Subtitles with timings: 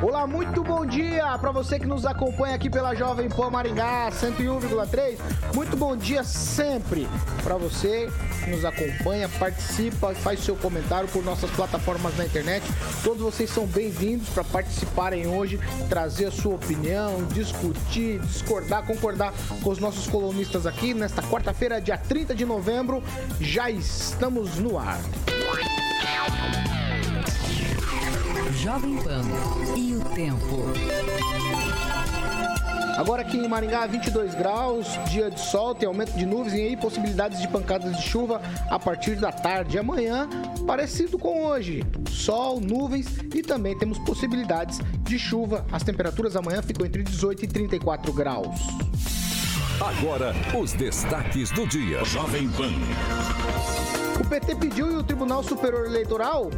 [0.00, 5.18] Olá, muito bom dia para você que nos acompanha aqui pela Jovem Pan Maringá 101,3.
[5.52, 7.08] Muito bom dia sempre
[7.42, 8.08] para você
[8.44, 12.64] que nos acompanha, participa, faz seu comentário por nossas plataformas na internet.
[13.02, 19.70] Todos vocês são bem-vindos para participarem hoje, trazer a sua opinião, discutir, discordar, concordar com
[19.70, 23.02] os nossos colunistas aqui nesta quarta-feira, dia 30 de novembro.
[23.40, 25.00] Já estamos no ar.
[28.52, 29.22] Jovem Pan
[29.76, 30.64] e o tempo.
[32.96, 36.76] Agora aqui em Maringá, 22 graus, dia de sol, tem aumento de nuvens e aí
[36.76, 39.78] possibilidades de pancadas de chuva a partir da tarde.
[39.78, 40.28] Amanhã,
[40.66, 45.64] parecido com hoje, sol, nuvens e também temos possibilidades de chuva.
[45.70, 48.58] As temperaturas amanhã ficam entre 18 e 34 graus.
[49.80, 52.04] Agora, os destaques do dia.
[52.04, 52.72] Jovem Pan.
[54.20, 56.50] O PT pediu e o Tribunal Superior Eleitoral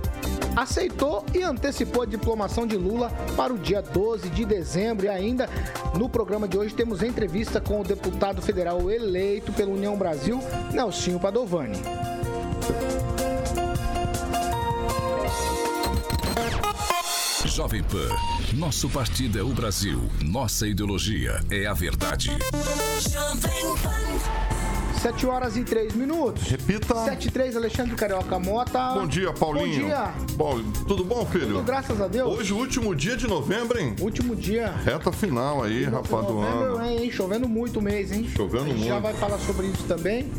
[0.57, 5.07] aceitou e antecipou a diplomação de Lula para o dia 12 de dezembro.
[5.07, 5.49] E ainda
[5.99, 10.41] no programa de hoje temos entrevista com o deputado federal eleito pela União Brasil,
[10.73, 11.81] Nelsinho Padovani.
[17.47, 18.09] Jovem Pan.
[18.55, 20.01] Nosso partido é o Brasil.
[20.23, 22.31] Nossa ideologia é a verdade.
[25.01, 25.19] Jovem Pan.
[25.19, 26.43] 7 horas e 3 minutos.
[26.49, 26.95] Repita.
[27.05, 28.91] 7 e 3, Alexandre Carioca Mota.
[28.95, 29.81] Bom dia, Paulinho.
[29.83, 30.15] Bom dia.
[30.37, 31.47] Bom, tudo bom, filho?
[31.49, 32.39] Tudo, graças a Deus.
[32.39, 33.97] Hoje, o último dia de novembro, hein?
[34.01, 34.69] Último dia.
[34.85, 36.85] Reta final aí, rapaz do Novembro, ano.
[36.87, 37.11] hein?
[37.11, 38.29] Chovendo muito o mês, hein?
[38.37, 39.03] Chovendo A gente Já muito.
[39.03, 40.31] vai falar sobre isso também.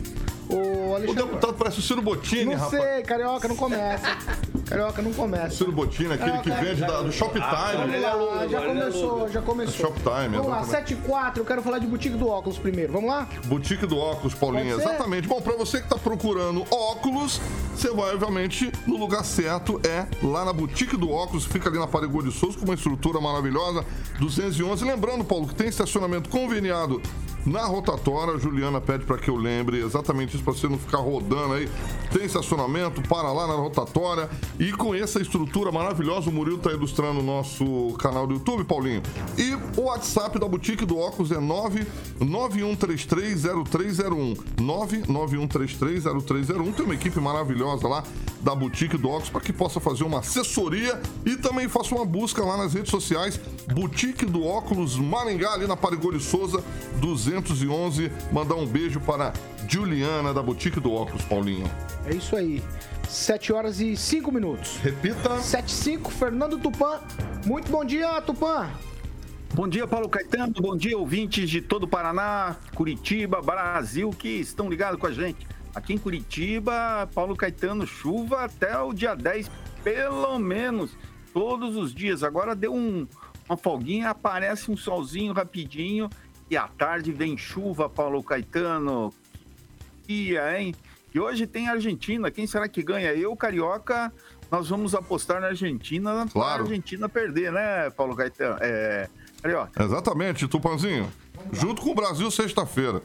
[0.49, 1.23] O O Alexandre.
[1.23, 2.83] deputado parece o Ciro Bottini, Não rapaz.
[2.83, 4.05] sei, Carioca, não começa.
[4.71, 5.49] Carioca, não começa.
[5.57, 7.99] Ciro Bottini, aquele que vende da- do Shoptime.
[8.01, 9.87] Lá, já começou, já começou.
[9.87, 10.69] Shoptime, Vamos lá, exatamente.
[10.69, 12.93] 7 e 4, eu quero falar de boutique do óculos primeiro.
[12.93, 13.27] Vamos lá?
[13.45, 14.81] Boutique do óculos, ser?
[14.81, 15.27] Exatamente.
[15.27, 17.39] Bom, pra você que tá procurando óculos,
[17.75, 19.79] você vai, obviamente, no lugar certo.
[19.83, 21.45] É lá na Boutique do Óculos.
[21.45, 23.83] Fica ali na Parigô de Souza, com uma estrutura maravilhosa.
[24.19, 24.85] 211.
[24.85, 27.01] Lembrando, Paulo, que tem estacionamento conveniado
[27.45, 28.33] na rotatória.
[28.33, 31.69] A Juliana pede pra que eu lembre exatamente isso, pra você não ficar rodando aí.
[32.11, 34.29] Tem estacionamento, para lá na rotatória.
[34.59, 39.01] E com essa estrutura maravilhosa, o Murilo tá ilustrando o nosso canal do YouTube, Paulinho.
[39.37, 44.37] E o WhatsApp da Boutique do Óculos é 991330301.
[44.57, 46.75] 991330301.
[46.75, 48.03] Tem uma equipe maravilhosa lá
[48.41, 52.43] da Boutique do Óculos para que possa fazer uma assessoria e também faça uma busca
[52.43, 53.39] lá nas redes sociais.
[53.73, 56.61] Boutique do Óculos Maringá, ali na Parigô de Souza,
[57.39, 58.11] 211.
[58.31, 59.31] Mandar um beijo para
[59.67, 61.69] Juliana da Boutique do Óculos, Paulinho.
[62.05, 62.61] É isso aí.
[63.07, 64.77] 7 horas e 5 minutos.
[64.77, 65.37] Repita.
[65.39, 66.99] 7 e 5, Fernando Tupan.
[67.45, 68.69] Muito bom dia, Tupan.
[69.53, 70.53] Bom dia, Paulo Caetano.
[70.59, 75.45] Bom dia, ouvintes de todo o Paraná, Curitiba, Brasil, que estão ligados com a gente.
[75.75, 79.51] Aqui em Curitiba, Paulo Caetano, chuva até o dia 10,
[79.83, 80.91] pelo menos,
[81.33, 82.23] todos os dias.
[82.23, 83.05] Agora deu um-
[83.49, 86.09] uma folguinha, aparece um solzinho rapidinho
[86.51, 89.13] e à tarde vem chuva, Paulo Caetano.
[90.05, 90.75] Que dia, hein?
[91.15, 92.29] E hoje tem Argentina.
[92.29, 93.13] Quem será que ganha?
[93.13, 94.11] Eu, Carioca,
[94.51, 96.63] nós vamos apostar na Argentina para Claro.
[96.63, 98.57] a Argentina perder, né, Paulo Caetano?
[98.59, 99.07] É,
[99.41, 99.81] Carioca.
[99.81, 101.09] Exatamente, Tupanzinho.
[101.53, 103.01] Junto com o Brasil, sexta-feira.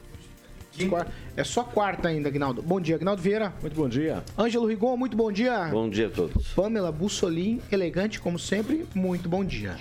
[1.36, 2.60] É só quarta ainda, Agnaldo.
[2.62, 3.54] Bom dia, Agnaldo Vieira.
[3.62, 4.24] Muito bom dia.
[4.36, 5.66] Ângelo Rigon, muito bom dia.
[5.66, 6.48] Bom dia a todos.
[6.48, 9.76] Pamela Bussolin, elegante como sempre, muito bom dia.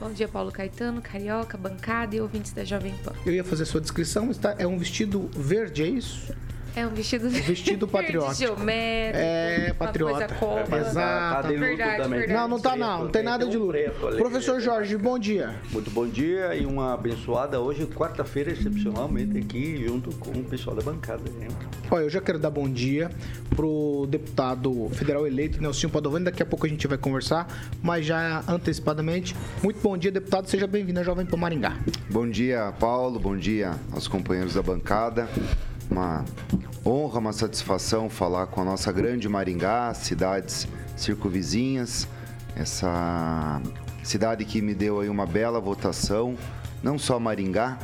[0.00, 3.12] Bom dia, Paulo Caetano, Carioca, bancada e ouvintes da Jovem Pan.
[3.26, 6.34] Eu ia fazer sua descrição, está, é um vestido verde, é isso?
[6.76, 8.34] É um vestido, vestido patriótico.
[8.34, 10.28] geométrico, É, uma patriota.
[10.28, 10.78] coisa cômoda.
[10.78, 11.48] Exato.
[11.48, 12.32] Verdade, verdade.
[12.32, 13.76] Não, não tá não, não tem nada de luto.
[14.16, 15.56] Professor Jorge, bom dia.
[15.72, 20.82] Muito bom dia e uma abençoada hoje, quarta-feira, excepcionalmente aqui, junto com o pessoal da
[20.82, 21.22] bancada.
[21.90, 23.10] Olha, eu já quero dar bom dia
[23.56, 26.24] pro deputado federal eleito, Nelson Padovani.
[26.26, 27.48] Daqui a pouco a gente vai conversar,
[27.82, 29.34] mas já antecipadamente.
[29.62, 30.46] Muito bom dia, deputado.
[30.48, 31.76] Seja bem-vindo à Jovem Pan Maringá.
[32.08, 33.18] Bom dia, Paulo.
[33.18, 35.28] Bom dia aos companheiros da bancada.
[35.90, 36.24] Uma
[36.86, 42.06] honra, uma satisfação falar com a nossa grande Maringá, cidades circunvizinhas,
[42.54, 43.60] essa
[44.02, 46.36] cidade que me deu aí uma bela votação,
[46.82, 47.78] não só Maringá,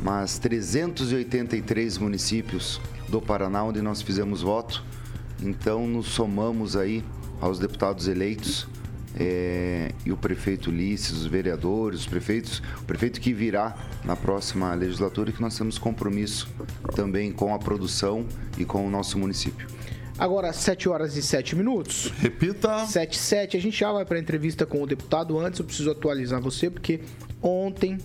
[0.00, 4.84] mas 383 municípios do Paraná onde nós fizemos voto.
[5.40, 7.04] Então nos somamos aí
[7.40, 8.68] aos deputados eleitos
[9.18, 14.72] é, e o prefeito Ulisses, os vereadores, os prefeitos, o prefeito que virá na próxima
[14.74, 16.48] legislatura, que nós temos compromisso
[16.94, 18.24] também com a produção
[18.56, 19.66] e com o nosso município.
[20.18, 22.12] Agora, 7 horas e 7 minutos.
[22.18, 22.84] Repita.
[22.86, 23.56] 7 e 7.
[23.56, 25.38] A gente já vai para a entrevista com o deputado.
[25.38, 27.00] Antes, eu preciso atualizar você, porque
[27.40, 27.98] ontem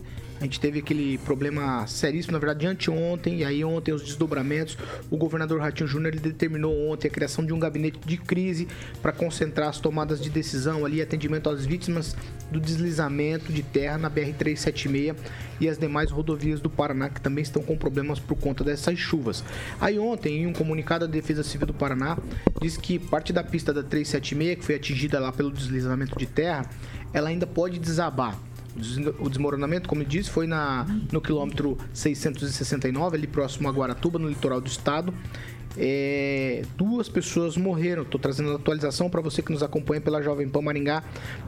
[0.43, 4.77] a gente teve aquele problema seríssimo, na verdade, anteontem, e aí ontem os desdobramentos.
[5.09, 8.67] O governador Ratinho Júnior determinou ontem a criação de um gabinete de crise
[9.01, 12.13] para concentrar as tomadas de decisão ali, atendimento às vítimas
[12.51, 15.15] do deslizamento de terra na BR-376
[15.61, 19.45] e as demais rodovias do Paraná que também estão com problemas por conta dessas chuvas.
[19.79, 22.17] Aí ontem, em um comunicado, a Defesa Civil do Paraná
[22.61, 26.69] diz que parte da pista da 376, que foi atingida lá pelo deslizamento de terra,
[27.13, 28.37] ela ainda pode desabar.
[29.19, 34.27] O desmoronamento, como eu disse, foi na, no quilômetro 669, ali próximo a Guaratuba, no
[34.27, 35.13] litoral do estado.
[35.77, 38.03] É, duas pessoas morreram.
[38.03, 41.03] Estou trazendo a atualização para você que nos acompanha pela Jovem Pan Maringá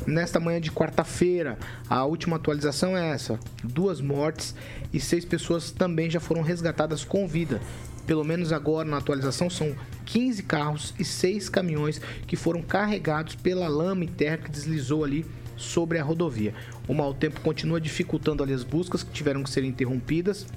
[0.06, 1.58] nesta manhã de quarta-feira.
[1.90, 4.56] A última atualização é essa: duas mortes
[4.94, 7.62] e seis pessoas também já foram resgatadas com vida.
[8.08, 9.76] Pelo menos agora na atualização são
[10.06, 15.26] 15 carros e 6 caminhões que foram carregados pela lama e terra que deslizou ali
[15.56, 16.54] sobre a rodovia.
[16.88, 20.48] O mau tempo continua dificultando ali as buscas que tiveram que ser interrompidas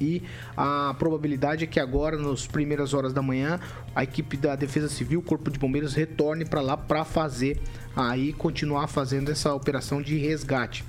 [0.00, 0.22] e
[0.56, 3.58] a probabilidade é que agora, nas primeiras horas da manhã,
[3.94, 7.60] a equipe da Defesa Civil, Corpo de Bombeiros, retorne para lá para fazer
[7.96, 10.84] aí continuar fazendo essa operação de resgate.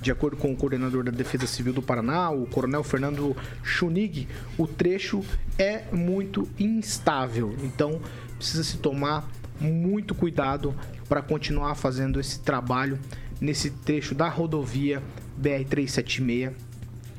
[0.00, 4.28] De acordo com o coordenador da Defesa Civil do Paraná, o Coronel Fernando Chunig,
[4.58, 5.24] o trecho
[5.58, 8.00] é muito instável, então
[8.36, 9.28] precisa se tomar
[9.60, 10.74] muito cuidado
[11.08, 12.98] para continuar fazendo esse trabalho
[13.40, 15.02] nesse trecho da rodovia
[15.40, 16.52] BR-376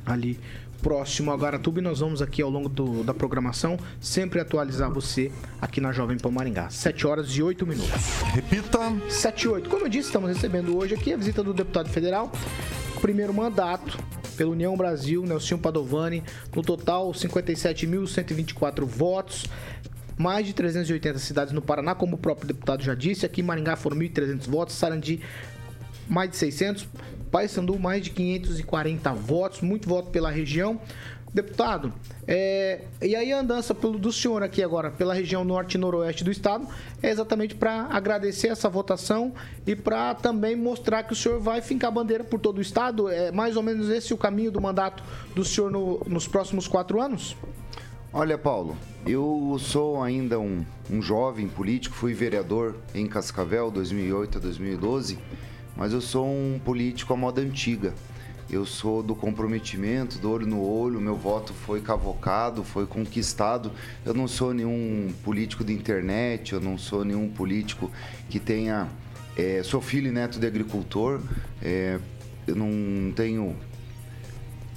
[0.06, 0.40] ali
[0.82, 5.32] próximo a Guaratuba e nós vamos aqui ao longo do, da programação sempre atualizar você
[5.62, 6.70] aqui na Jovem Pan Maringá.
[6.70, 8.22] 7 horas e 8 minutos.
[8.34, 8.80] Repita.
[9.08, 9.70] 7 e 8.
[9.70, 12.32] Como eu disse, estamos recebendo hoje aqui a visita do deputado federal,
[13.00, 13.98] primeiro mandato
[14.36, 16.24] pela União Brasil, Nelson Padovani,
[16.56, 19.46] no total 57.124 votos
[20.22, 23.26] mais de 380 cidades no Paraná, como o próprio deputado já disse.
[23.26, 25.22] Aqui em Maringá foram 1.300 votos, Sarandi
[26.08, 26.88] mais de 600,
[27.32, 30.80] Paysandu mais de 540 votos, muito voto pela região.
[31.34, 31.94] Deputado,
[32.28, 36.26] é, e aí a andança pelo, do senhor aqui agora pela região norte e noroeste
[36.26, 36.68] do estado
[37.02, 39.34] é exatamente para agradecer essa votação
[39.66, 43.08] e para também mostrar que o senhor vai fincar bandeira por todo o estado.
[43.08, 45.02] É mais ou menos esse o caminho do mandato
[45.34, 47.38] do senhor no, nos próximos quatro anos?
[48.12, 48.76] Olha, Paulo,
[49.06, 55.18] eu sou ainda um, um jovem político, fui vereador em Cascavel 2008 a 2012,
[55.76, 57.94] mas eu sou um político à moda antiga.
[58.50, 63.72] Eu sou do comprometimento, do olho no olho, meu voto foi cavocado, foi conquistado.
[64.06, 67.90] Eu não sou nenhum político de internet, eu não sou nenhum político
[68.30, 68.90] que tenha.
[69.38, 71.22] É, sou filho e neto de agricultor,
[71.62, 71.98] é,
[72.46, 73.56] eu não tenho.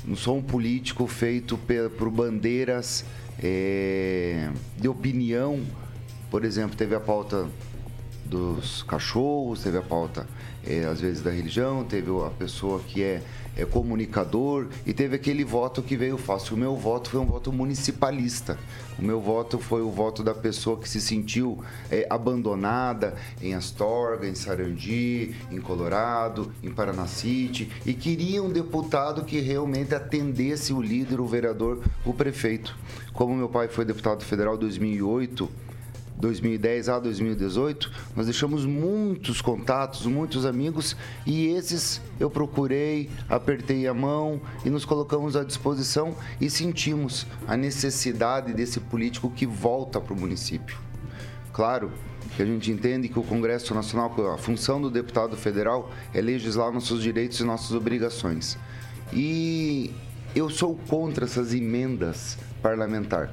[0.06, 1.58] Não sou um político feito
[1.98, 3.04] por bandeiras
[3.42, 5.60] é, de opinião.
[6.30, 7.46] Por exemplo, teve a pauta
[8.24, 10.26] dos cachorros, teve a pauta,
[10.66, 13.22] é, às vezes, da religião, teve a pessoa que é,
[13.56, 16.56] é, comunicador e teve aquele voto que veio fácil.
[16.56, 18.58] O meu voto foi um voto municipalista.
[18.98, 24.28] O meu voto foi o voto da pessoa que se sentiu é, abandonada em Astorga,
[24.28, 31.20] em Sarandi, em Colorado, em Paranacite e queria um deputado que realmente atendesse o líder,
[31.20, 32.76] o vereador, o prefeito.
[33.12, 35.50] Como meu pai foi deputado federal em 2008,
[36.16, 43.94] 2010 a 2018, nós deixamos muitos contatos, muitos amigos e esses eu procurei, apertei a
[43.94, 50.14] mão e nos colocamos à disposição e sentimos a necessidade desse político que volta para
[50.14, 50.78] o município.
[51.52, 51.90] Claro
[52.36, 56.72] que a gente entende que o Congresso Nacional, a função do deputado federal é legislar
[56.72, 58.58] nossos direitos e nossas obrigações.
[59.12, 59.92] E
[60.34, 63.30] eu sou contra essas emendas parlamentares,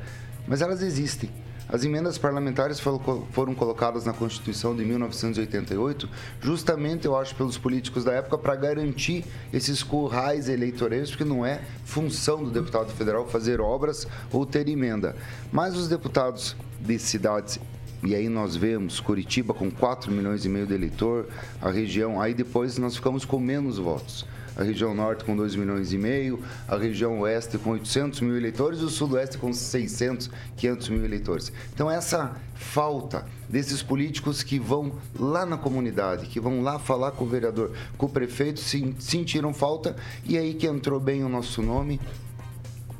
[0.47, 1.29] mas elas existem
[1.71, 6.09] as emendas parlamentares foram colocadas na Constituição de 1988,
[6.41, 9.23] justamente, eu acho, pelos políticos da época, para garantir
[9.53, 15.15] esses currais eleitoreiros, porque não é função do deputado federal fazer obras ou ter emenda.
[15.49, 17.57] Mas os deputados de cidades
[18.03, 21.27] e aí nós vemos Curitiba com 4 milhões e meio de eleitor,
[21.61, 25.93] a região, aí depois nós ficamos com menos votos a região norte com 2 milhões
[25.93, 30.89] e meio, a região oeste com 800 mil eleitores e o sudoeste com 600, 500
[30.89, 31.51] mil eleitores.
[31.73, 37.25] Então, essa falta desses políticos que vão lá na comunidade, que vão lá falar com
[37.25, 38.59] o vereador, com o prefeito,
[38.99, 41.99] sentiram falta e aí que entrou bem o nosso nome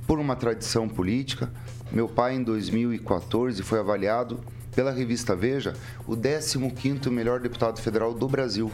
[0.07, 1.51] por uma tradição política.
[1.91, 4.39] Meu pai, em 2014, foi avaliado
[4.75, 5.73] pela revista Veja,
[6.07, 8.71] o 15º melhor deputado federal do Brasil.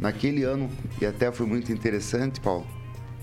[0.00, 2.66] Naquele ano, e até foi muito interessante, Paulo,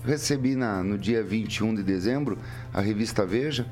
[0.04, 2.38] recebi na, no dia 21 de dezembro
[2.72, 3.66] a revista Veja,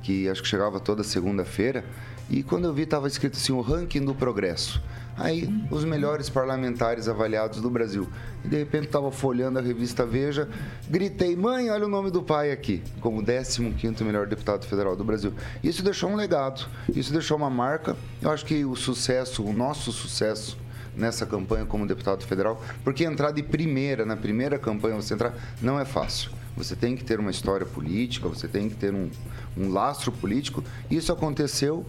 [0.00, 1.84] que acho que chegava toda segunda-feira,
[2.30, 4.80] e quando eu vi estava escrito assim, o ranking do progresso.
[5.16, 8.08] Aí, os melhores parlamentares avaliados do Brasil.
[8.44, 10.48] E de repente estava folhando a revista Veja,
[10.88, 15.34] gritei, mãe, olha o nome do pai aqui, como 15º melhor deputado federal do Brasil.
[15.62, 17.96] Isso deixou um legado, isso deixou uma marca.
[18.22, 20.61] Eu acho que o sucesso, o nosso sucesso
[20.96, 25.78] nessa campanha como deputado federal, porque entrar de primeira, na primeira campanha você entrar, não
[25.78, 26.30] é fácil.
[26.56, 29.10] Você tem que ter uma história política, você tem que ter um,
[29.56, 30.62] um lastro político.
[30.90, 31.86] Isso aconteceu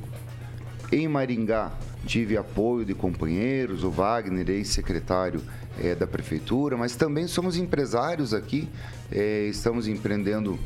[0.91, 1.71] em Maringá,
[2.05, 5.41] tive apoio de companheiros, o Wagner, ex-secretário
[5.81, 8.69] é, da prefeitura, mas também somos empresários aqui,
[9.11, 10.57] é, estamos empreendendo.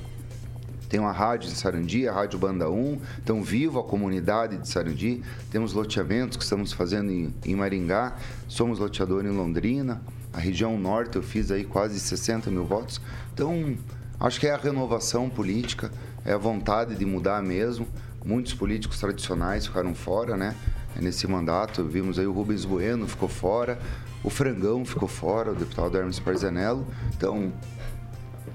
[0.90, 5.22] Tem uma rádio em Sarandi, a Rádio Banda 1, então vivo a comunidade de Sarandi,
[5.52, 8.16] temos loteamentos que estamos fazendo em, em Maringá,
[8.48, 10.02] somos loteador em Londrina,
[10.32, 13.02] a região norte eu fiz aí quase 60 mil votos,
[13.34, 13.76] então
[14.20, 15.92] acho que é a renovação política,
[16.24, 17.88] é a vontade de mudar mesmo,
[18.24, 20.56] muitos políticos tradicionais ficaram fora, né?
[21.02, 21.84] nesse mandato.
[21.84, 23.80] Vimos aí o Rubens Bueno ficou fora,
[24.24, 26.86] o Frangão ficou fora, o deputado Hermes Parzanello.
[27.16, 27.52] Então,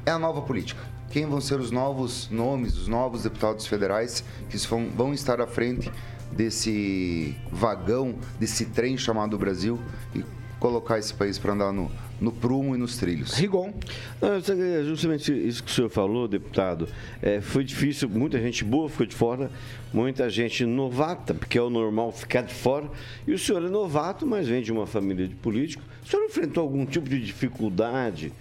[0.05, 0.81] é a nova política.
[1.13, 5.47] Quem vão ser os novos nomes, os novos deputados federais que vão, vão estar à
[5.47, 5.93] frente
[6.33, 9.79] desse vagão, desse trem chamado Brasil
[10.15, 10.25] e
[10.59, 13.35] colocar esse país para andar no, no prumo e nos trilhos.
[13.35, 13.75] Rigon.
[14.23, 16.89] É justamente isso que o senhor falou, deputado.
[17.21, 19.51] É, foi difícil, muita gente boa ficou de fora,
[19.93, 22.89] muita gente novata, porque é o normal ficar de fora.
[23.27, 25.85] E o senhor é novato, mas vem de uma família de políticos.
[26.03, 28.33] O senhor enfrentou algum tipo de dificuldade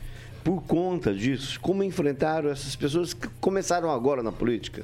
[0.43, 1.59] por conta disso?
[1.59, 4.83] Como enfrentaram essas pessoas que começaram agora na política?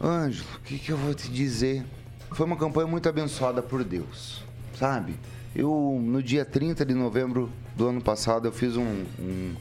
[0.00, 1.84] Ângelo, o que, que eu vou te dizer?
[2.32, 4.42] Foi uma campanha muito abençoada por Deus,
[4.78, 5.14] sabe?
[5.54, 9.54] Eu, no dia 30 de novembro do ano passado, eu fiz um, um,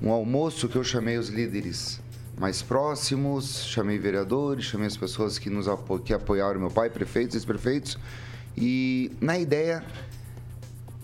[0.00, 2.00] um almoço que eu chamei os líderes
[2.38, 7.34] mais próximos, chamei vereadores, chamei as pessoas que nos apo que apoiaram meu pai, prefeitos
[7.34, 7.98] ex-prefeitos.
[8.56, 9.84] E na ideia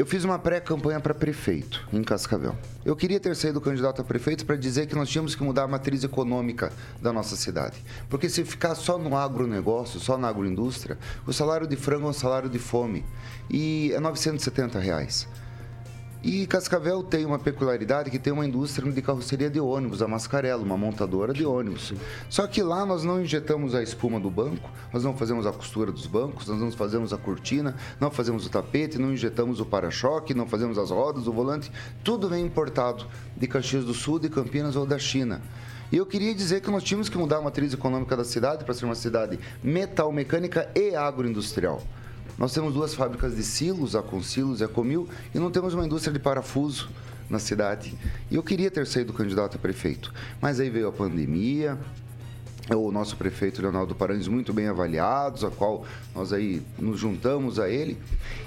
[0.03, 2.57] eu fiz uma pré-campanha para prefeito em Cascavel.
[2.85, 5.69] Eu queria ter saído candidato a prefeito para dizer que nós tínhamos que mudar a
[5.69, 7.77] matriz econômica da nossa cidade.
[8.11, 12.13] Porque se ficar só no agronegócio, só na agroindústria, o salário de frango é um
[12.13, 13.05] salário de fome.
[13.49, 15.29] E é 970 reais.
[16.25, 20.63] E Cascavel tem uma peculiaridade que tem uma indústria de carroceria de ônibus, a Mascarello,
[20.63, 21.93] uma montadora de ônibus.
[22.31, 25.91] Só que lá nós não injetamos a espuma do banco, nós não fazemos a costura
[25.91, 30.33] dos bancos, nós não fazemos a cortina, não fazemos o tapete, não injetamos o para-choque,
[30.33, 31.73] não fazemos as rodas, o volante,
[32.05, 33.05] tudo vem importado
[33.37, 35.43] de Caxias do Sul, de Campinas ou da China.
[35.91, 38.75] E eu queria dizer que nós tínhamos que mudar a matriz econômica da cidade para
[38.75, 41.83] ser uma cidade metal mecânica e agroindustrial.
[42.43, 45.87] Nós temos duas fábricas de silos, a Consilos e a Comil, e não temos uma
[45.87, 46.91] indústria de parafuso
[47.31, 47.97] na cidade.
[48.29, 51.79] E eu queria ter saído candidato a prefeito, mas aí veio a pandemia,
[52.69, 57.69] o nosso prefeito Leonardo Paranhos muito bem avaliados, a qual nós aí nos juntamos a
[57.69, 57.97] ele.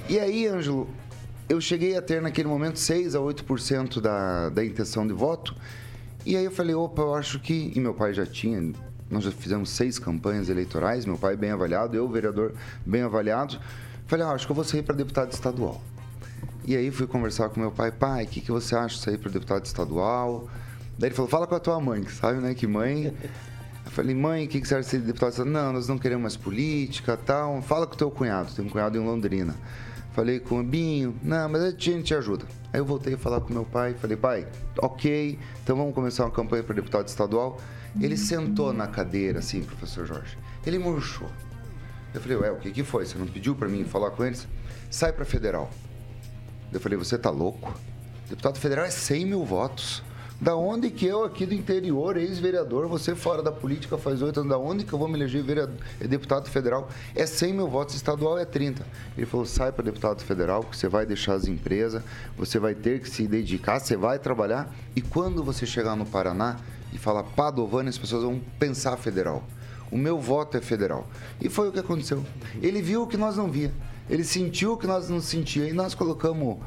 [0.09, 0.89] E aí, Ângelo,
[1.47, 5.55] eu cheguei a ter naquele momento 6 a 8% da, da intenção de voto.
[6.25, 7.71] E aí eu falei, opa, eu acho que.
[7.73, 8.73] E meu pai já tinha
[9.09, 12.53] nós já fizemos seis campanhas eleitorais, meu pai bem avaliado, eu, vereador,
[12.85, 13.59] bem avaliado.
[14.07, 15.81] Falei, ah, acho que eu vou sair para deputado estadual.
[16.63, 19.17] E aí fui conversar com meu pai, pai, o que, que você acha de sair
[19.17, 20.47] para deputado estadual?
[20.97, 23.13] Daí ele falou, fala com a tua mãe, que sabe, né, que mãe...
[23.85, 25.53] Eu falei, mãe, o que, que você acha de ser deputado estadual?
[25.53, 27.61] Não, nós não queremos mais política, tal.
[27.61, 29.55] Fala com o teu cunhado, tem um cunhado em Londrina.
[30.13, 32.45] Falei com o Binho, não, mas a gente te ajuda.
[32.73, 34.47] Aí eu voltei a falar com meu pai, falei, pai,
[34.81, 37.59] ok, então vamos começar uma campanha para deputado estadual.
[37.99, 40.37] Ele sentou na cadeira, assim, professor Jorge.
[40.65, 41.29] Ele murchou.
[42.15, 43.05] Eu falei, ué, o que, que foi?
[43.05, 44.47] Você não pediu para mim falar com eles?
[44.89, 45.69] Sai para federal.
[46.71, 47.77] Eu falei, você tá louco?
[48.29, 50.01] Deputado federal é 100 mil votos.
[50.39, 54.49] Da onde que eu aqui do interior, ex-vereador, você fora da política faz oito anos,
[54.49, 56.89] da onde que eu vou me eleger vereador, é deputado federal?
[57.13, 58.85] É 100 mil votos, estadual é 30.
[59.17, 62.03] Ele falou, sai para deputado federal, porque você vai deixar as empresas,
[62.37, 66.57] você vai ter que se dedicar, você vai trabalhar, e quando você chegar no Paraná,
[66.91, 69.43] e falar Padovani, as pessoas vão pensar federal.
[69.91, 71.07] O meu voto é federal.
[71.39, 72.23] E foi o que aconteceu.
[72.61, 73.71] Ele viu o que nós não via.
[74.09, 75.67] Ele sentiu o que nós não sentia.
[75.67, 76.57] E nós colocamos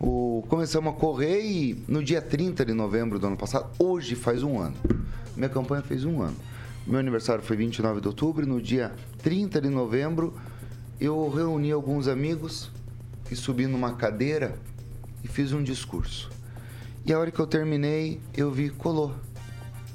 [0.00, 0.44] o.
[0.48, 4.58] Começamos a correr e no dia 30 de novembro do ano passado, hoje faz um
[4.58, 4.76] ano.
[5.36, 6.36] Minha campanha fez um ano.
[6.86, 8.46] Meu aniversário foi 29 de outubro.
[8.46, 8.92] No dia
[9.22, 10.34] 30 de novembro,
[11.00, 12.70] eu reuni alguns amigos
[13.30, 14.54] e subi numa cadeira
[15.22, 16.30] e fiz um discurso.
[17.04, 19.14] E a hora que eu terminei, eu vi, colou.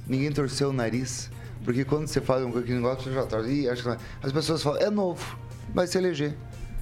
[0.08, 1.30] Ninguém torceu o nariz.
[1.64, 3.40] Porque quando você fala um aquele negócio, você já tá.
[3.42, 5.38] Ih, acho que é." As pessoas falam, é novo,
[5.74, 6.36] vai se eleger,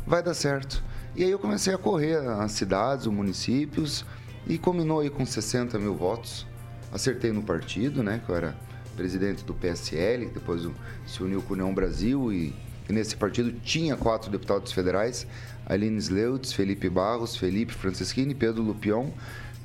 [0.06, 0.84] vai dar certo.
[1.16, 4.06] E aí eu comecei a correr as cidades, os municípios,
[4.48, 6.48] e combinou aí com 60 mil votos.
[6.92, 8.22] Acertei no partido, né?
[8.26, 8.56] Que eu era
[8.96, 10.68] presidente do PSL, depois
[11.06, 12.54] se uniu com a União Brasil e,
[12.90, 15.26] e nesse partido tinha quatro deputados federais,
[15.66, 19.12] Aline Sleutz, Felipe Barros, Felipe Franceschini, Pedro Lupion,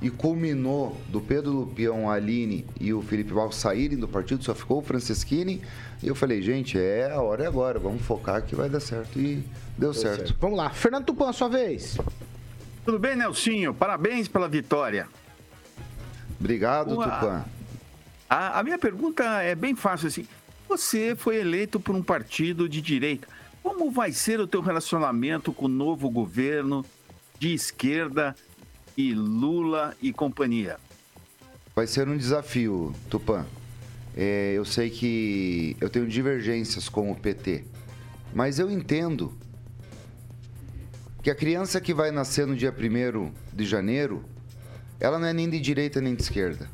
[0.01, 4.55] e culminou do Pedro Lupion, a Aline e o Felipe Barros saírem do partido, só
[4.55, 5.63] ficou o Franceschini,
[6.03, 9.19] e eu falei, gente, é a hora é agora, vamos focar que vai dar certo,
[9.19, 9.43] e
[9.77, 10.37] deu, certo.
[10.39, 10.71] Vamos lá.
[10.71, 11.97] Fernando Tupan, sua vez.
[12.85, 13.73] Tudo bem, Nelsinho?
[13.73, 15.09] Parabéns pela vitória.
[16.39, 17.11] Obrigado, Uau.
[17.11, 17.45] Tupan.
[18.29, 20.27] A, a minha pergunta é bem fácil assim.
[20.69, 23.27] Você foi eleito por um partido de direita.
[23.63, 26.85] Como vai ser o teu relacionamento com o novo governo
[27.39, 28.35] de esquerda
[28.97, 30.79] e Lula e companhia?
[31.75, 33.45] Vai ser um desafio, Tupã.
[34.17, 37.65] É, eu sei que eu tenho divergências com o PT,
[38.35, 39.35] mas eu entendo
[41.23, 44.25] que a criança que vai nascer no dia 1 de janeiro,
[44.99, 46.71] ela não é nem de direita nem de esquerda.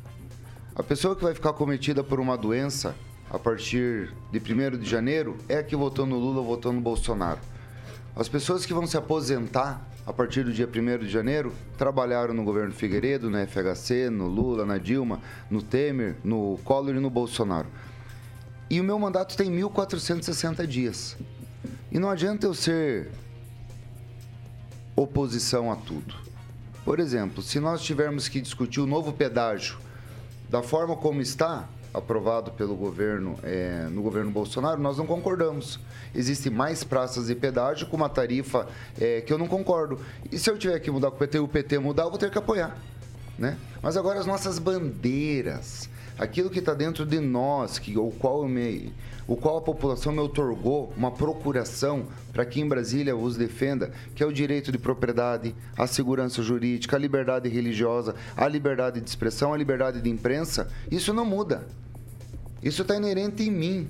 [0.73, 2.95] A pessoa que vai ficar cometida por uma doença
[3.29, 6.79] a partir de 1 de janeiro é a que votou no Lula ou votou no
[6.79, 7.39] Bolsonaro.
[8.15, 12.43] As pessoas que vão se aposentar a partir do dia 1 de janeiro trabalharam no
[12.43, 17.67] governo Figueiredo, no FHC, no Lula, na Dilma, no Temer, no Collor e no Bolsonaro.
[18.69, 21.15] E o meu mandato tem 1.460 dias.
[21.91, 23.11] E não adianta eu ser
[24.95, 26.15] oposição a tudo.
[26.83, 29.77] Por exemplo, se nós tivermos que discutir o novo pedágio
[30.49, 35.79] da forma como está aprovado pelo governo eh, no governo Bolsonaro, nós não concordamos.
[36.15, 38.67] Existem mais praças de pedágio com uma tarifa
[38.99, 39.99] eh, que eu não concordo.
[40.31, 42.17] E se eu tiver que mudar com o PT e o PT mudar, eu vou
[42.17, 42.75] ter que apoiar.
[43.37, 43.57] Né?
[43.81, 48.93] Mas agora as nossas bandeiras, aquilo que está dentro de nós, que, o, qual me,
[49.27, 54.23] o qual a população me otorgou uma procuração para que em Brasília os defenda, que
[54.23, 59.53] é o direito de propriedade, a segurança jurídica, a liberdade religiosa, a liberdade de expressão,
[59.53, 61.65] a liberdade de imprensa, isso não muda.
[62.63, 63.89] Isso está inerente em mim.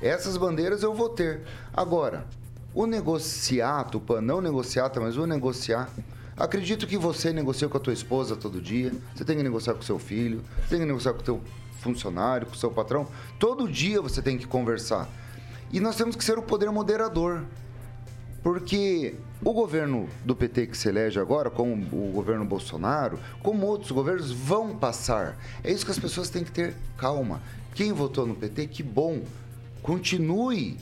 [0.00, 1.42] Essas bandeiras eu vou ter.
[1.72, 2.26] Agora,
[2.74, 5.90] o negociar, Tupã, não negociata, mas o negociar.
[6.36, 9.80] Acredito que você negocia com a tua esposa todo dia, você tem que negociar com
[9.80, 11.40] o seu filho, você tem que negociar com o teu
[11.80, 13.06] funcionário, com o seu patrão.
[13.38, 15.08] Todo dia você tem que conversar.
[15.72, 17.44] E nós temos que ser o poder moderador.
[18.42, 23.90] Porque o governo do PT que se elege agora, como o governo Bolsonaro, como outros
[23.90, 25.36] governos, vão passar.
[25.64, 27.40] É isso que as pessoas têm que ter calma.
[27.76, 29.22] Quem votou no PT, que bom.
[29.82, 30.78] Continue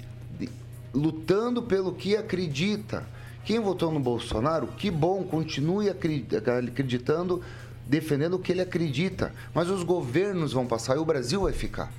[0.95, 3.05] lutando pelo que acredita.
[3.45, 7.43] Quem votou no Bolsonaro, que bom, continue acreditando,
[7.85, 9.35] defendendo o que ele acredita.
[9.53, 11.93] Mas os governos vão passar e o Brasil vai ficar.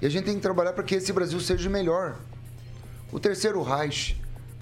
[0.00, 2.16] E a gente tem que trabalhar para que esse Brasil seja melhor.
[3.10, 4.16] O terceiro Reich,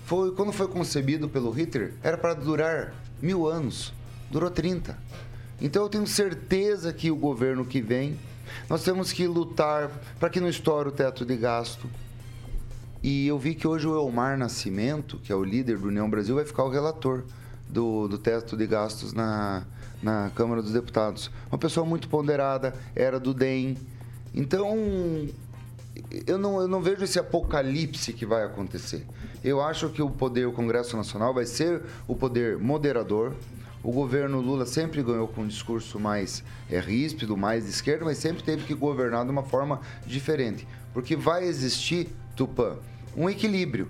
[0.07, 3.93] foi, quando foi concebido pelo Hitler, era para durar mil anos.
[4.31, 4.97] Durou 30.
[5.61, 8.19] Então eu tenho certeza que o governo que vem,
[8.69, 11.89] nós temos que lutar para que não estoure o teto de gasto.
[13.03, 16.35] E eu vi que hoje o Elmar Nascimento, que é o líder do União Brasil,
[16.35, 17.25] vai ficar o relator
[17.69, 19.65] do, do teto de gastos na,
[20.03, 21.31] na Câmara dos Deputados.
[21.51, 23.77] Uma pessoa muito ponderada, era do DEM.
[24.35, 24.77] Então,
[26.27, 29.07] eu não, eu não vejo esse apocalipse que vai acontecer.
[29.43, 33.35] Eu acho que o poder, o Congresso Nacional, vai ser o poder moderador.
[33.89, 38.19] O governo Lula sempre ganhou com um discurso mais é, ríspido, mais de esquerda, mas
[38.19, 40.69] sempre teve que governar de uma forma diferente.
[40.93, 42.77] Porque vai existir, Tupã,
[43.17, 43.89] um equilíbrio.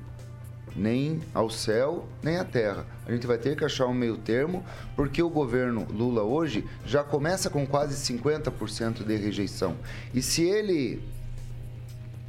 [0.77, 2.87] Nem ao céu, nem à terra.
[3.05, 7.03] A gente vai ter que achar um meio termo, porque o governo Lula hoje já
[7.03, 9.77] começa com quase 50% de rejeição.
[10.15, 11.03] E se ele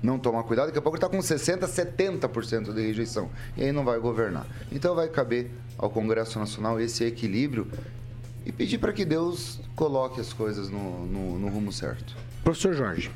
[0.01, 3.29] não tomar cuidado, daqui a pouco ele está com 60%, 70% de rejeição.
[3.57, 4.45] E aí não vai governar.
[4.71, 7.67] Então vai caber ao Congresso Nacional esse equilíbrio
[8.45, 12.15] e pedir para que Deus coloque as coisas no, no, no rumo certo.
[12.43, 13.11] Professor Jorge.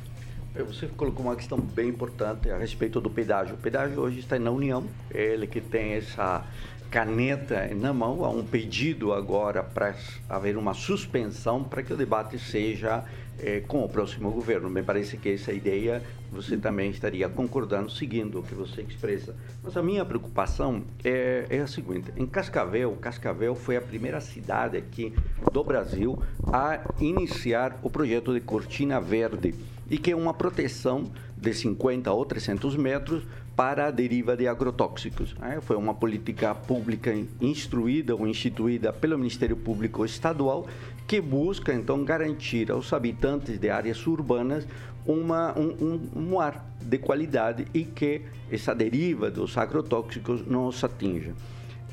[0.67, 3.55] Você colocou uma questão bem importante a respeito do pedágio.
[3.55, 6.45] O pedágio hoje está na União, ele que tem essa
[6.91, 9.95] caneta na mão, há um pedido agora para
[10.29, 13.03] haver uma suspensão para que o debate seja
[13.39, 14.69] eh, com o próximo governo.
[14.69, 19.35] Me parece que essa ideia você também estaria concordando, seguindo o que você expressa.
[19.63, 24.77] Mas a minha preocupação é, é a seguinte: em Cascavel, Cascavel foi a primeira cidade
[24.77, 25.13] aqui
[25.51, 29.53] do Brasil a iniciar o projeto de cortina verde
[29.89, 33.23] e que é uma proteção de 50 ou 300 metros
[33.55, 35.35] para a deriva de agrotóxicos.
[35.35, 35.59] Né?
[35.61, 40.67] Foi uma política pública instruída ou instituída pelo Ministério Público Estadual
[41.07, 44.65] que busca, então, garantir aos habitantes de áreas urbanas
[45.05, 50.83] uma, um, um, um ar de qualidade e que essa deriva dos agrotóxicos não os
[50.83, 51.33] atinja.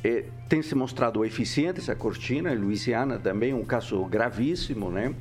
[0.02, 5.14] É, tem se mostrado eficiente essa cortina, em Louisiana também um caso gravíssimo, né?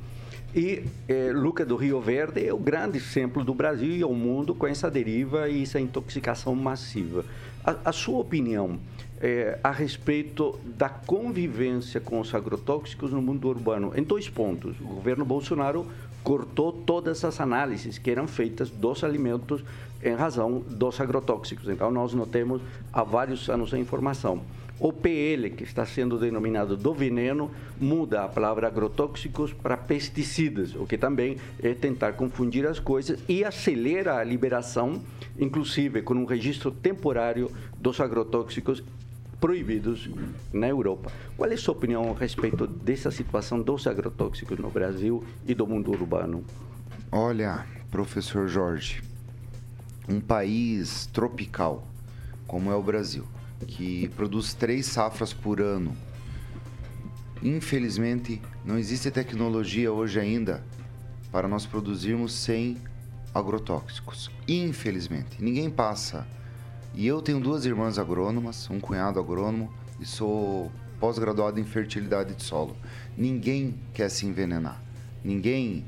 [0.54, 4.52] E é, Luca do Rio Verde é o grande exemplo do Brasil e ao mundo
[4.52, 7.24] com essa deriva e essa intoxicação massiva.
[7.64, 8.80] A, a sua opinião
[9.20, 14.80] é, a respeito da convivência com os agrotóxicos no mundo urbano, em dois pontos.
[14.80, 15.86] O governo Bolsonaro
[16.24, 19.62] cortou todas as análises que eram feitas dos alimentos
[20.02, 21.68] em razão dos agrotóxicos.
[21.68, 22.60] Então, nós não temos
[22.92, 24.42] há vários anos a informação.
[24.80, 30.86] O PL, que está sendo denominado do veneno, muda a palavra agrotóxicos para pesticidas, o
[30.86, 35.02] que também é tentar confundir as coisas e acelera a liberação,
[35.38, 38.82] inclusive com um registro temporário dos agrotóxicos
[39.38, 40.08] proibidos
[40.50, 41.12] na Europa.
[41.36, 45.66] Qual é a sua opinião a respeito dessa situação dos agrotóxicos no Brasil e do
[45.66, 46.42] mundo urbano?
[47.12, 49.02] Olha, professor Jorge,
[50.08, 51.86] um país tropical
[52.46, 53.24] como é o Brasil,
[53.66, 55.96] que produz três safras por ano,
[57.42, 60.64] infelizmente não existe tecnologia hoje ainda
[61.30, 62.76] para nós produzirmos sem
[63.34, 64.30] agrotóxicos.
[64.48, 66.26] Infelizmente, ninguém passa
[66.94, 72.42] e eu tenho duas irmãs agrônomas, um cunhado agrônomo e sou pós-graduado em fertilidade de
[72.42, 72.76] solo.
[73.16, 74.80] Ninguém quer se envenenar.
[75.24, 75.84] Ninguém.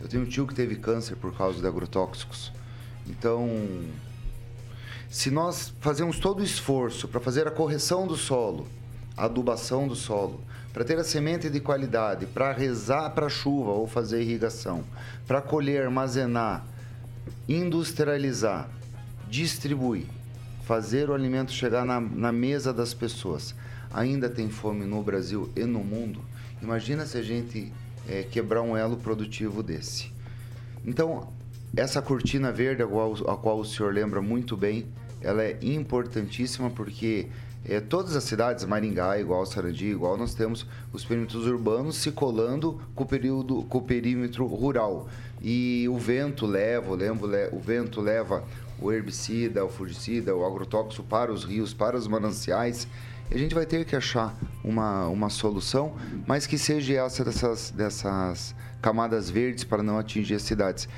[0.00, 2.52] Eu tenho um tio que teve câncer por causa de agrotóxicos.
[3.06, 3.48] Então,
[5.12, 8.66] se nós fazemos todo o esforço para fazer a correção do solo,
[9.14, 10.40] a adubação do solo,
[10.72, 14.82] para ter a semente de qualidade, para rezar para chuva ou fazer irrigação,
[15.26, 16.64] para colher, armazenar,
[17.46, 18.70] industrializar,
[19.28, 20.06] distribuir,
[20.64, 23.54] fazer o alimento chegar na, na mesa das pessoas.
[23.92, 26.22] Ainda tem fome no Brasil e no mundo.
[26.62, 27.70] Imagina se a gente
[28.08, 30.10] é, quebrar um elo produtivo desse.
[30.86, 31.28] Então,
[31.76, 34.86] essa cortina verde, a qual, a qual o senhor lembra muito bem,
[35.22, 37.28] ela é importantíssima porque
[37.64, 42.80] é, todas as cidades, Maringá, igual Sarandi, igual nós temos os perímetros urbanos se colando
[42.94, 45.08] com o, período, com o perímetro rural.
[45.40, 48.44] E o vento leva, lembro, o vento leva
[48.80, 52.88] o herbicida, o fungicida, o agrotóxico para os rios, para os mananciais.
[53.30, 55.94] A gente vai ter que achar uma, uma solução,
[56.26, 60.88] mas que seja essa dessas, dessas camadas verdes para não atingir as cidades.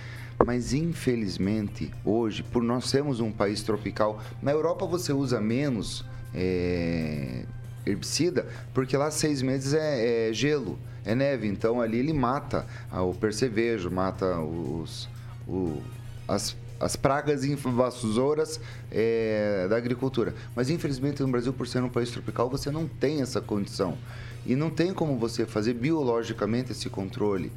[0.47, 7.45] Mas infelizmente, hoje, por nós sermos um país tropical, na Europa você usa menos é,
[7.87, 11.47] herbicida, porque lá seis meses é, é, gelo, é neve.
[11.47, 15.09] Então ali ele mata o percevejo, mata os,
[15.47, 15.83] o,
[16.27, 20.35] as as pragas invasoras é, da agricultura.
[20.55, 23.97] Mas infelizmente no Brasil, por ser um país tropical, você não tem essa condição.
[24.45, 27.51] E não tem como você fazer biologicamente esse controle.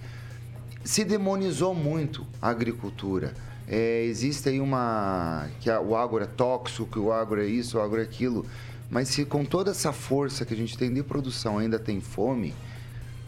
[0.87, 3.33] Se demonizou muito a agricultura.
[3.67, 5.49] É, existe aí uma.
[5.59, 8.45] que a, o agro é tóxico, que o agro é isso, o agro é aquilo.
[8.89, 12.55] Mas se com toda essa força que a gente tem de produção ainda tem fome,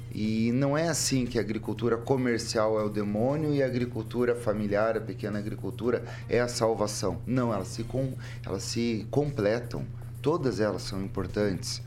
[0.10, 4.96] e não é assim que a agricultura comercial é o demônio e a agricultura familiar,
[4.96, 7.20] a pequena agricultura, é a salvação.
[7.28, 8.14] Não, elas se, com,
[8.46, 9.86] elas se completam.
[10.22, 11.82] Todas elas são importantes.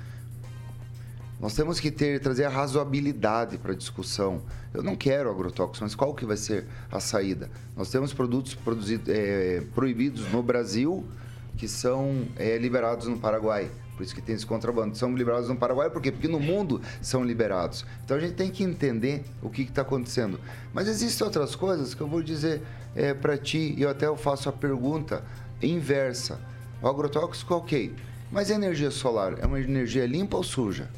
[1.41, 4.43] Nós temos que ter trazer a razoabilidade para a discussão.
[4.75, 7.51] Eu não quero agrotóxicos, mas qual que vai ser a saída?
[7.77, 8.57] Nós temos produtos
[9.09, 11.05] é, proibidos no Brasil
[11.57, 13.71] que são é, liberados no Paraguai.
[13.97, 14.97] Por isso que tem esse contrabando.
[14.97, 16.11] São liberados no Paraguai, por quê?
[16.11, 17.85] Porque no mundo são liberados.
[18.05, 20.41] Então a gente tem que entender o que está acontecendo.
[20.73, 22.63] Mas existem outras coisas que eu vou dizer
[22.95, 25.23] é, para ti, e eu até eu faço a pergunta
[25.63, 26.41] inversa.
[26.81, 27.95] O agrotóxico, ok.
[28.31, 30.89] Mas a energia solar é uma energia limpa ou suja?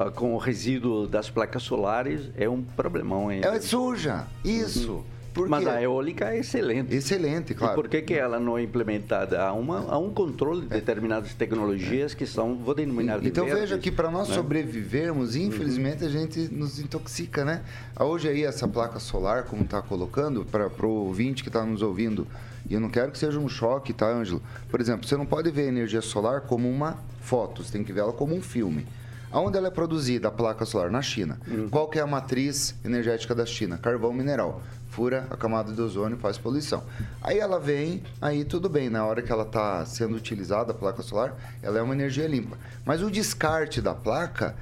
[0.00, 3.30] Ah, com o resíduo das placas solares é um problemão.
[3.30, 3.42] Hein?
[3.44, 4.92] É suja, isso.
[4.92, 5.04] Uhum.
[5.34, 5.50] Porque...
[5.50, 6.94] Mas a eólica é excelente.
[6.94, 7.74] Excelente, claro.
[7.74, 9.42] E por que, que ela não é implementada?
[9.42, 10.76] Há, uma, há um controle de é.
[10.76, 14.34] determinadas tecnologias que são, vou denominar de Então verdes, veja que para nós né?
[14.34, 16.08] sobrevivermos, infelizmente, uhum.
[16.08, 17.62] a gente nos intoxica, né?
[17.98, 22.26] Hoje aí essa placa solar, como está colocando, para o ouvinte que está nos ouvindo,
[22.68, 24.42] e eu não quero que seja um choque, tá, Ângelo?
[24.70, 27.92] Por exemplo, você não pode ver a energia solar como uma foto, você tem que
[27.92, 28.86] ver ela como um filme.
[29.32, 30.90] Aonde ela é produzida, a placa solar?
[30.90, 31.40] Na China.
[31.46, 31.68] Uhum.
[31.68, 33.78] Qual que é a matriz energética da China?
[33.78, 36.82] Carvão mineral fura a camada de ozônio e faz poluição.
[37.22, 41.00] Aí ela vem, aí tudo bem, na hora que ela está sendo utilizada, a placa
[41.00, 42.58] solar, ela é uma energia limpa.
[42.84, 44.56] Mas o descarte da placa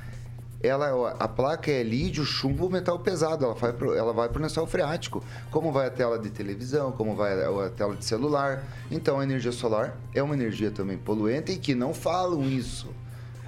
[0.61, 3.44] ela, a placa é lídio, chumbo, metal pesado.
[3.44, 5.22] Ela vai pro, ela vai pro lençol freático.
[5.50, 8.64] Como vai a tela de televisão, como vai a, a tela de celular.
[8.90, 12.88] Então, a energia solar é uma energia também poluente e que não falam isso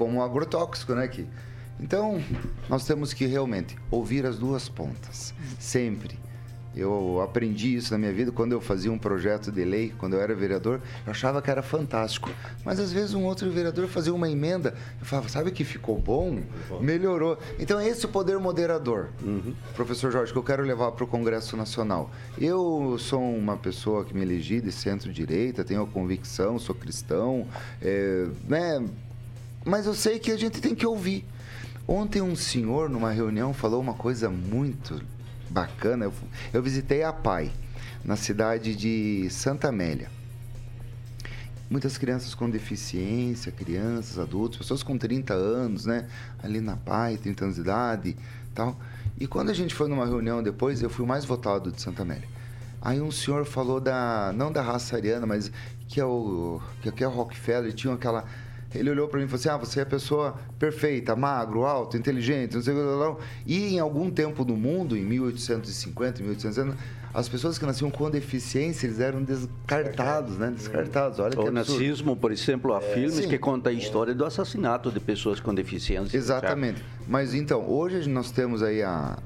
[0.01, 1.07] como um agrotóxico, né?
[1.07, 1.27] Que,
[1.79, 2.23] então,
[2.71, 5.35] nós temos que realmente ouvir as duas pontas.
[5.59, 6.19] Sempre.
[6.75, 10.21] Eu aprendi isso na minha vida quando eu fazia um projeto de lei, quando eu
[10.21, 12.31] era vereador, eu achava que era fantástico.
[12.65, 16.41] Mas às vezes um outro vereador fazia uma emenda, eu falava, sabe que ficou bom?
[16.81, 17.37] Melhorou.
[17.59, 19.53] Então é esse o poder moderador, uhum.
[19.75, 22.11] professor Jorge, que eu quero levar para o Congresso Nacional.
[22.39, 27.47] Eu sou uma pessoa que me elegi de centro-direita, tenho a convicção, sou cristão,
[27.83, 28.81] é, né?
[29.65, 31.25] Mas eu sei que a gente tem que ouvir.
[31.87, 35.03] Ontem um senhor, numa reunião, falou uma coisa muito
[35.49, 36.05] bacana.
[36.05, 36.13] Eu,
[36.53, 37.53] eu visitei a PAI,
[38.05, 40.09] na cidade de Santa Amélia.
[41.69, 46.09] Muitas crianças com deficiência, crianças, adultos, pessoas com 30 anos, né?
[46.43, 48.17] Ali na PAI, 30 anos de idade
[48.55, 48.79] tal.
[49.19, 52.29] E quando a gente foi numa reunião depois, eu fui mais votado de Santa Amélia.
[52.83, 55.53] Aí um senhor falou da, não da raça ariana, mas
[55.87, 58.25] que é o, que é o Rockefeller, tinha aquela
[58.75, 61.97] ele olhou para mim e falou assim: Ah, você é a pessoa perfeita, magro, alto,
[61.97, 62.83] inteligente, não sei o que.
[62.83, 63.19] Não.
[63.47, 66.77] E em algum tempo no mundo, em 1850, 1860,
[67.13, 70.51] as pessoas que nasciam com deficiência, eles eram descartados, né?
[70.51, 71.19] Descartados.
[71.19, 75.01] Olha o nazismo, por exemplo, há é, filmes que contam a história do assassinato de
[75.01, 76.17] pessoas com deficiência.
[76.17, 76.85] Exatamente.
[77.09, 79.19] Mas então, hoje nós temos aí a,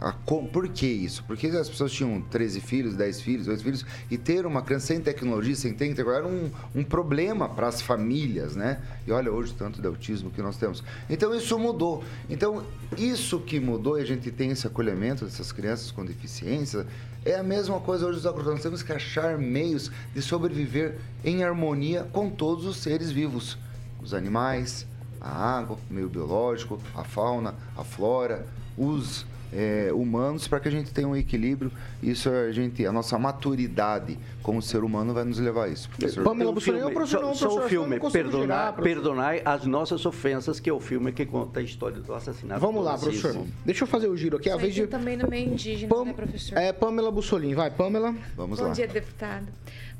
[0.00, 0.12] a,
[0.52, 1.22] por que isso?
[1.24, 5.00] Porque as pessoas tinham 13 filhos, 10 filhos, 8 filhos, e ter uma criança sem
[5.00, 8.80] tecnologia, sem técnica, era um, um problema para as famílias, né?
[9.06, 10.82] E olha hoje tanto de autismo que nós temos.
[11.08, 12.02] Então isso mudou.
[12.28, 12.64] Então,
[12.96, 16.86] isso que mudou e a gente tem esse acolhimento dessas crianças com deficiência,
[17.24, 18.62] é a mesma coisa hoje dos agrotônicos.
[18.62, 23.58] Temos que achar meios de sobreviver em harmonia com todos os seres vivos.
[24.02, 24.86] Os animais,
[25.20, 30.70] a água, o meio biológico, a fauna, a flora, os é, humanos para que a
[30.70, 31.70] gente tenha um equilíbrio.
[32.02, 35.88] Isso a gente, a nossa maturidade como ser humano vai nos levar a isso.
[35.90, 36.24] Professor.
[36.24, 40.70] Pamela, o filme, professor, não, só, só o filme Perdonar, Perdonai as nossas ofensas, que
[40.70, 42.60] é o filme que conta a história do assassinato.
[42.60, 43.44] Vamos lá, professor.
[43.64, 44.50] Deixa eu fazer o giro aqui.
[44.50, 44.86] A vez de...
[44.86, 46.04] também no meio indígena, Pam...
[46.04, 46.56] né, professor?
[46.56, 47.54] É, Pamela Bussolini.
[47.54, 48.14] Vai, Pamela.
[48.36, 48.68] Vamos Bom lá.
[48.70, 49.46] Bom dia, deputado.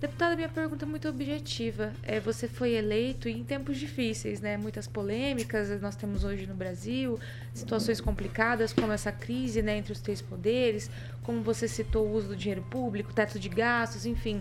[0.00, 1.92] Deputada, minha pergunta é muito objetiva.
[2.04, 4.56] É, você foi eleito em tempos difíceis, né?
[4.56, 7.18] Muitas polêmicas nós temos hoje no Brasil,
[7.52, 10.88] situações complicadas como essa crise né, entre os três poderes,
[11.24, 14.40] como você citou o uso do dinheiro público, teto de gastos, enfim.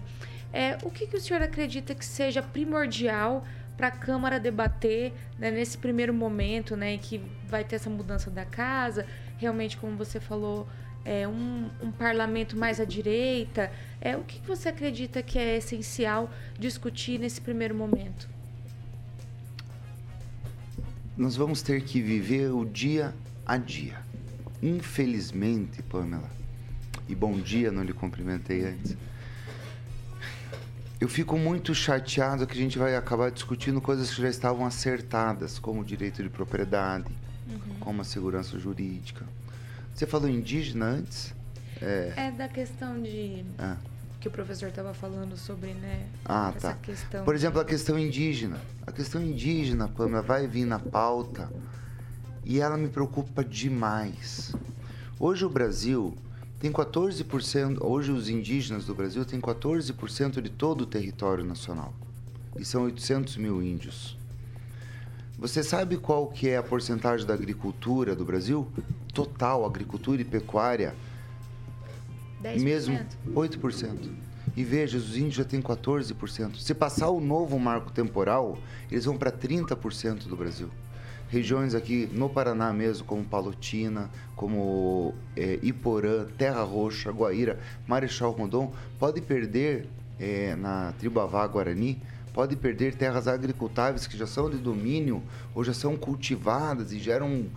[0.54, 3.44] É, o que, que o senhor acredita que seja primordial
[3.76, 8.46] para a Câmara debater né, nesse primeiro momento, né, que vai ter essa mudança da
[8.46, 10.68] casa, realmente, como você falou,
[11.08, 13.72] é, um, um, parlamento mais à direita?
[14.02, 18.28] É, o que você acredita que é essencial discutir nesse primeiro momento?
[21.16, 23.16] Nós vamos ter que viver o dia
[23.46, 23.98] a dia.
[24.62, 26.30] Infelizmente, Pamela,
[27.08, 28.98] e bom dia, não lhe cumprimentei antes.
[31.00, 35.58] Eu fico muito chateado que a gente vai acabar discutindo coisas que já estavam acertadas,
[35.58, 37.08] como o direito de propriedade,
[37.48, 37.76] uhum.
[37.80, 39.24] como a segurança jurídica,
[39.98, 41.34] você falou indígena antes?
[41.82, 43.44] É, é da questão de.
[43.58, 43.78] Ah.
[44.20, 46.08] Que o professor estava falando sobre, né?
[46.24, 46.74] Ah, essa tá.
[46.76, 48.60] Questão Por exemplo, a questão indígena.
[48.86, 51.52] A questão indígena, Pamela, vai vir na pauta
[52.44, 54.54] e ela me preocupa demais.
[55.20, 56.16] Hoje o Brasil
[56.60, 61.94] tem 14%, hoje os indígenas do Brasil têm 14% de todo o território nacional.
[62.60, 64.17] E são 800 mil índios.
[65.40, 68.68] Você sabe qual que é a porcentagem da agricultura do Brasil?
[69.14, 70.96] Total, agricultura e pecuária.
[72.44, 72.64] 10%?
[72.64, 73.00] Mesmo
[73.36, 74.10] 8%.
[74.56, 76.56] E veja, os índios já têm 14%.
[76.56, 78.58] Se passar o novo marco temporal,
[78.92, 80.72] eles vão para 30% do Brasil.
[81.30, 88.74] Regiões aqui no Paraná mesmo, como Palotina, como é, Iporã, Terra Roxa, Guaíra, Marechal Rondon,
[88.98, 89.88] pode perder
[90.20, 92.02] é, na tribo Avá Guarani
[92.38, 95.24] pode perder terras agricultáveis que já são de domínio
[95.56, 97.48] ou já são cultivadas e geram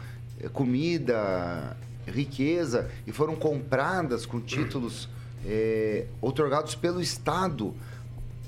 [0.40, 5.06] eh, comida, riqueza e foram compradas com títulos
[5.44, 7.74] é, otorgados pelo Estado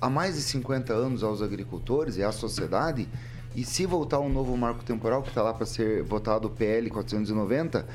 [0.01, 3.07] há mais de 50 anos aos agricultores e à sociedade.
[3.55, 6.89] E se voltar um novo marco temporal que está lá para ser votado o PL
[6.89, 7.87] 490,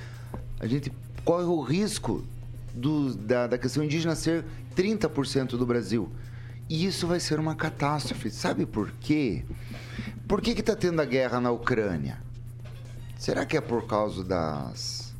[0.59, 0.93] a gente
[1.25, 2.23] corre o risco
[2.71, 4.45] do, da, da questão indígena ser
[4.75, 6.07] 30% do Brasil.
[6.69, 8.29] E isso vai ser uma catástrofe.
[8.29, 9.45] Sabe por quê?
[10.27, 12.21] Por que está tendo a guerra na Ucrânia?
[13.17, 15.13] Será que é por causa das.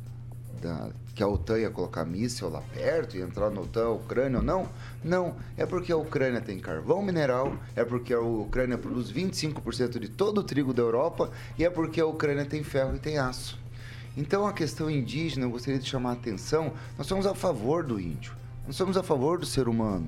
[0.60, 4.38] Da, que a OTAN ia colocar míssil lá perto e entrar na OTAN, a Ucrânia
[4.38, 4.68] ou não?
[5.02, 10.08] Não, é porque a Ucrânia tem carvão mineral, é porque a Ucrânia produz 25% de
[10.08, 13.58] todo o trigo da Europa e é porque a Ucrânia tem ferro e tem aço.
[14.16, 17.98] Então a questão indígena, eu gostaria de chamar a atenção, nós somos a favor do
[17.98, 18.32] índio,
[18.64, 20.06] nós somos a favor do ser humano.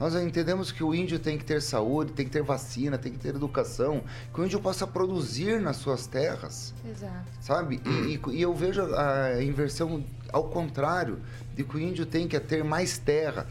[0.00, 3.18] Nós entendemos que o índio tem que ter saúde, tem que ter vacina, tem que
[3.18, 4.02] ter educação,
[4.34, 6.74] que o índio possa produzir nas suas terras.
[6.84, 7.24] Exato.
[7.40, 7.80] Sabe?
[7.86, 11.20] E, e- e eu vejo a inversão ao contrário,
[11.54, 13.46] de que o índio tem que ter mais terra.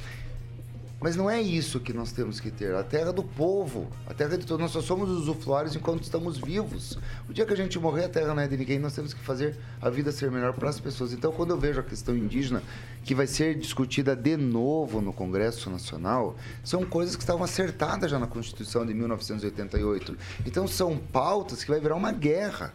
[1.01, 2.75] Mas não é isso que nós temos que ter.
[2.75, 4.61] A terra do povo, a terra de todos.
[4.61, 6.95] Nós só somos usufruários enquanto estamos vivos.
[7.27, 8.77] O dia que a gente morrer, a terra não é de ninguém.
[8.77, 11.11] Nós temos que fazer a vida ser melhor para as pessoas.
[11.11, 12.61] Então, quando eu vejo a questão indígena,
[13.03, 18.19] que vai ser discutida de novo no Congresso Nacional, são coisas que estavam acertadas já
[18.19, 20.15] na Constituição de 1988.
[20.45, 22.71] Então, são pautas que vai virar uma guerra.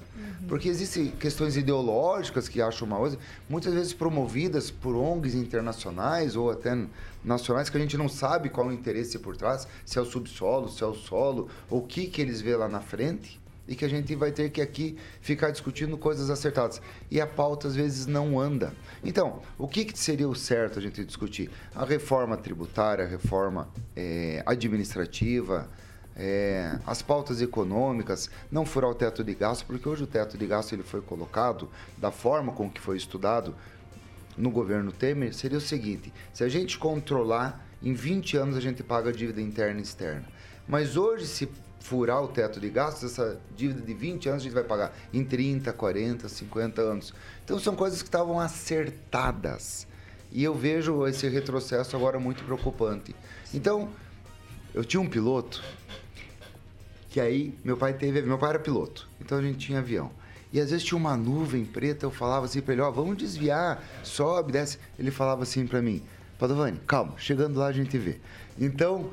[0.49, 6.51] Porque existem questões ideológicas que acham uma coisa, muitas vezes promovidas por ONGs internacionais ou
[6.51, 6.77] até
[7.27, 10.07] nacionais que a gente não sabe qual é o interesse por trás, se é o
[10.07, 13.85] subsolo, se é o solo, o que, que eles vê lá na frente, e que
[13.85, 16.81] a gente vai ter que aqui ficar discutindo coisas acertadas.
[17.11, 18.73] E a pauta às vezes não anda.
[19.05, 21.51] Então, o que, que seria o certo a gente discutir?
[21.75, 25.69] A reforma tributária, a reforma eh, administrativa,
[26.17, 30.47] é, as pautas econômicas, não furar o teto de gasto, porque hoje o teto de
[30.47, 33.55] gasto ele foi colocado da forma com que foi estudado
[34.37, 38.83] no governo Temer, seria o seguinte: se a gente controlar, em 20 anos a gente
[38.83, 40.27] paga a dívida interna e externa.
[40.67, 41.49] Mas hoje, se
[41.81, 45.25] furar o teto de gastos, essa dívida de 20 anos a gente vai pagar em
[45.25, 47.15] 30, 40, 50 anos.
[47.45, 49.87] Então são coisas que estavam acertadas.
[50.33, 53.15] E eu vejo esse retrocesso agora muito preocupante.
[53.55, 53.91] Então,
[54.75, 55.63] eu tinha um piloto
[57.09, 60.11] que aí meu pai teve, meu pai era piloto, então a gente tinha avião.
[60.53, 63.83] E às vezes tinha uma nuvem preta, eu falava assim pra ele, ó, vamos desviar,
[64.03, 64.79] sobe, desce.
[64.99, 66.03] Ele falava assim pra mim,
[66.39, 68.19] Padovani, calma, chegando lá a gente vê.
[68.59, 69.11] Então,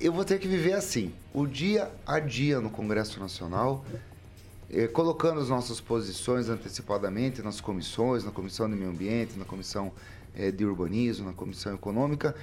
[0.00, 3.84] eu vou ter que viver assim, o dia a dia no Congresso Nacional,
[4.70, 9.92] eh, colocando as nossas posições antecipadamente nas comissões, na Comissão de Meio Ambiente, na Comissão
[10.34, 12.34] eh, de Urbanismo, na Comissão Econômica,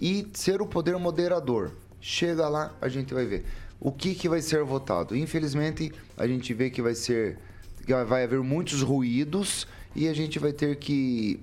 [0.00, 1.70] e ser o poder moderador.
[2.00, 3.44] Chega lá, a gente vai ver.
[3.78, 5.16] O que, que vai ser votado?
[5.16, 7.38] Infelizmente, a gente vê que vai ser.
[7.86, 11.40] Que vai haver muitos ruídos e a gente vai ter que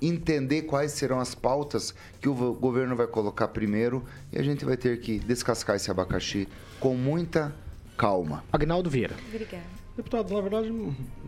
[0.00, 4.76] entender quais serão as pautas que o governo vai colocar primeiro e a gente vai
[4.76, 6.48] ter que descascar esse abacaxi
[6.80, 7.54] com muita
[7.96, 8.42] calma.
[8.52, 9.14] Agnaldo Vieira.
[9.28, 9.64] Obrigada.
[9.96, 10.70] Deputado, na verdade,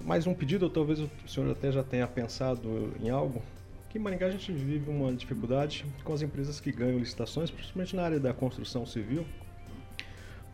[0.04, 3.42] mais um pedido, ou talvez o senhor até já tenha pensado em algo.
[3.88, 7.96] Aqui em Maringá a gente vive uma dificuldade com as empresas que ganham licitações, principalmente
[7.96, 9.24] na área da construção civil,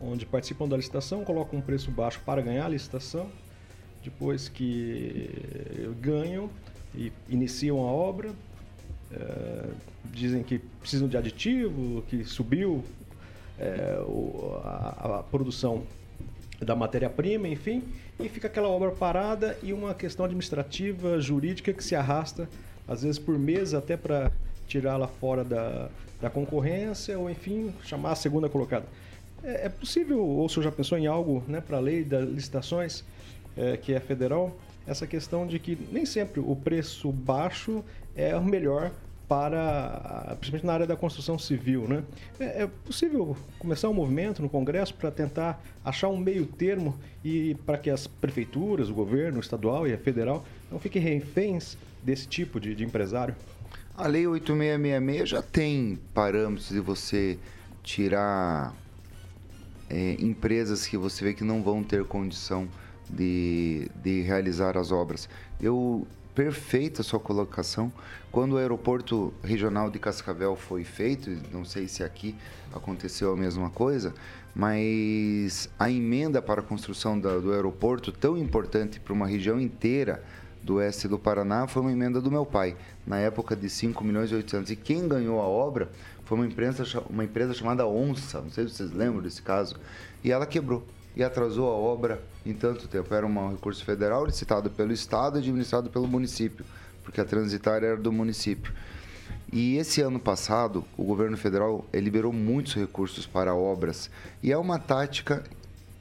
[0.00, 3.28] onde participam da licitação, colocam um preço baixo para ganhar a licitação,
[4.05, 5.31] depois que
[6.01, 6.51] ganham
[6.95, 8.31] e iniciam a obra,
[9.12, 9.64] eh,
[10.12, 12.85] dizem que precisam de aditivo, que subiu
[13.59, 15.85] eh, o- a, a produção
[16.61, 17.83] da matéria-prima, enfim,
[18.21, 22.49] e fica aquela obra parada e uma questão administrativa, jurídica que se arrasta,
[22.87, 24.31] às vezes por meses, até para
[24.69, 25.88] tirá-la fora da,
[26.21, 28.87] da concorrência, ou enfim, chamar a segunda colocada.
[29.43, 32.29] É, é possível, ou o senhor já pensou em algo né, para a lei das
[32.29, 33.05] licitações,
[33.57, 38.45] eh, que é federal, essa questão de que nem sempre o preço baixo é o
[38.45, 38.90] melhor
[39.29, 42.05] para, principalmente na área da construção civil, né?
[42.38, 47.55] É, é possível começar um movimento no Congresso para tentar achar um meio termo e
[47.67, 52.61] para que as prefeituras, o governo estadual e a federal não fiquem reféns desse tipo
[52.61, 53.35] de, de empresário?
[53.97, 57.38] A Lei 8666 já tem parâmetros de você
[57.83, 58.75] tirar
[59.88, 62.69] é, empresas que você vê que não vão ter condição
[63.11, 65.29] de, de realizar as obras.
[65.61, 67.93] Eu perfeita sua colocação.
[68.33, 72.35] Quando o aeroporto regional de Cascavel foi feito, não sei se aqui
[72.75, 74.12] aconteceu a mesma coisa,
[74.55, 80.23] mas a emenda para a construção da- do aeroporto, tão importante para uma região inteira
[80.62, 82.75] do oeste do Paraná, foi uma emenda do meu pai,
[83.07, 84.71] na época de 5 milhões e 800.
[84.73, 85.90] E quem ganhou a obra
[86.25, 89.77] foi uma empresa, uma empresa chamada Onça, não sei se vocês lembram desse caso,
[90.25, 90.83] e ela quebrou
[91.16, 93.14] e atrasou a obra em tanto tempo.
[93.14, 96.64] Era um recurso federal licitado pelo Estado e administrado pelo município,
[97.03, 98.72] porque a transitária era do município.
[99.53, 104.11] E esse ano passado, o governo federal liberou muitos recursos para obras.
[104.42, 105.44] E é uma tática,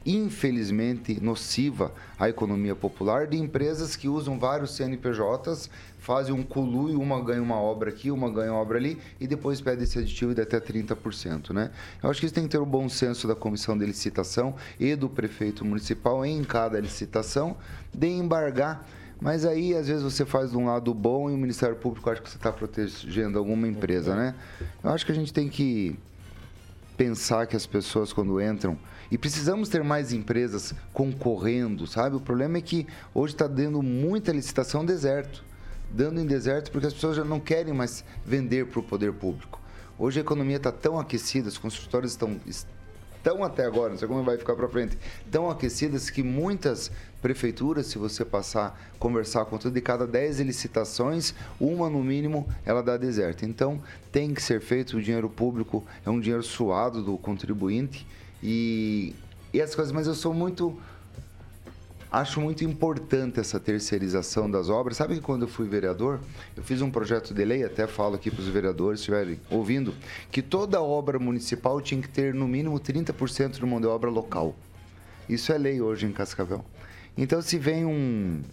[0.06, 7.22] infelizmente, nociva à economia popular de empresas que usam vários CNPJs, fazem um culu uma
[7.24, 10.42] ganha uma obra aqui, uma ganha uma obra ali, e depois pede esse aditivo de
[10.42, 11.52] até 30%.
[11.52, 11.71] Né?
[12.02, 14.96] Eu acho que isso tem que ter o bom senso da comissão de licitação e
[14.96, 17.56] do prefeito municipal em cada licitação
[17.94, 18.86] de embargar
[19.23, 22.21] mas aí, às vezes, você faz de um lado bom e o Ministério Público acha
[22.21, 24.36] que você está protegendo alguma empresa, né?
[24.84, 25.98] Eu acho que a gente tem que
[26.98, 28.77] pensar que as pessoas, quando entram
[29.12, 32.15] E precisamos ter mais empresas concorrendo, sabe?
[32.15, 35.43] O problema é que hoje está dando muita licitação deserto.
[35.91, 39.62] Dando em deserto porque as pessoas já não querem mais vender para o poder público.
[39.97, 44.23] Hoje a economia está tão aquecida, os construtores estão, estão até agora, não sei como
[44.23, 44.97] vai ficar para frente,
[45.29, 46.91] tão aquecidas que muitas
[47.21, 52.81] prefeituras, se você passar, conversar com tudo, de cada 10 licitações, uma no mínimo, ela
[52.81, 53.45] dá deserto.
[53.45, 53.79] Então,
[54.12, 58.06] tem que ser feito, o dinheiro público é um dinheiro suado do contribuinte
[58.44, 59.15] e,
[59.54, 60.77] e as coisas, mas eu sou muito
[62.13, 64.98] Acho muito importante essa terceirização das obras.
[64.98, 66.19] Sabe que quando eu fui vereador,
[66.56, 69.96] eu fiz um projeto de lei, até falo aqui para os vereadores, estiverem ouvindo,
[70.31, 74.56] que toda obra municipal tinha que ter no mínimo 30% de mão de obra local.
[75.27, 76.63] Isso é lei hoje em Cascavel.
[77.17, 78.44] Então, se vem um,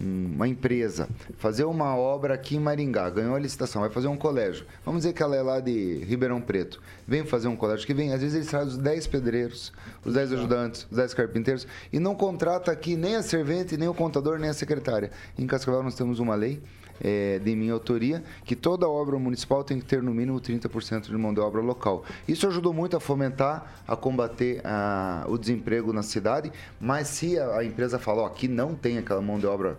[0.00, 4.64] uma empresa fazer uma obra aqui em Maringá, ganhou a licitação, vai fazer um colégio.
[4.84, 6.80] Vamos dizer que ela é lá de Ribeirão Preto.
[7.06, 9.72] Vem fazer um colégio que vem, às vezes eles trazem os 10 pedreiros,
[10.04, 13.94] os 10 ajudantes, os 10 carpinteiros e não contrata aqui nem a servente, nem o
[13.94, 15.10] contador, nem a secretária.
[15.36, 16.62] Em Cascavel nós temos uma lei
[17.00, 21.16] é, de minha autoria, que toda obra municipal tem que ter no mínimo 30% de
[21.16, 22.04] mão de obra local.
[22.26, 27.58] Isso ajudou muito a fomentar, a combater a, o desemprego na cidade, mas se a,
[27.58, 29.78] a empresa falar, ó, aqui não tem aquela mão de obra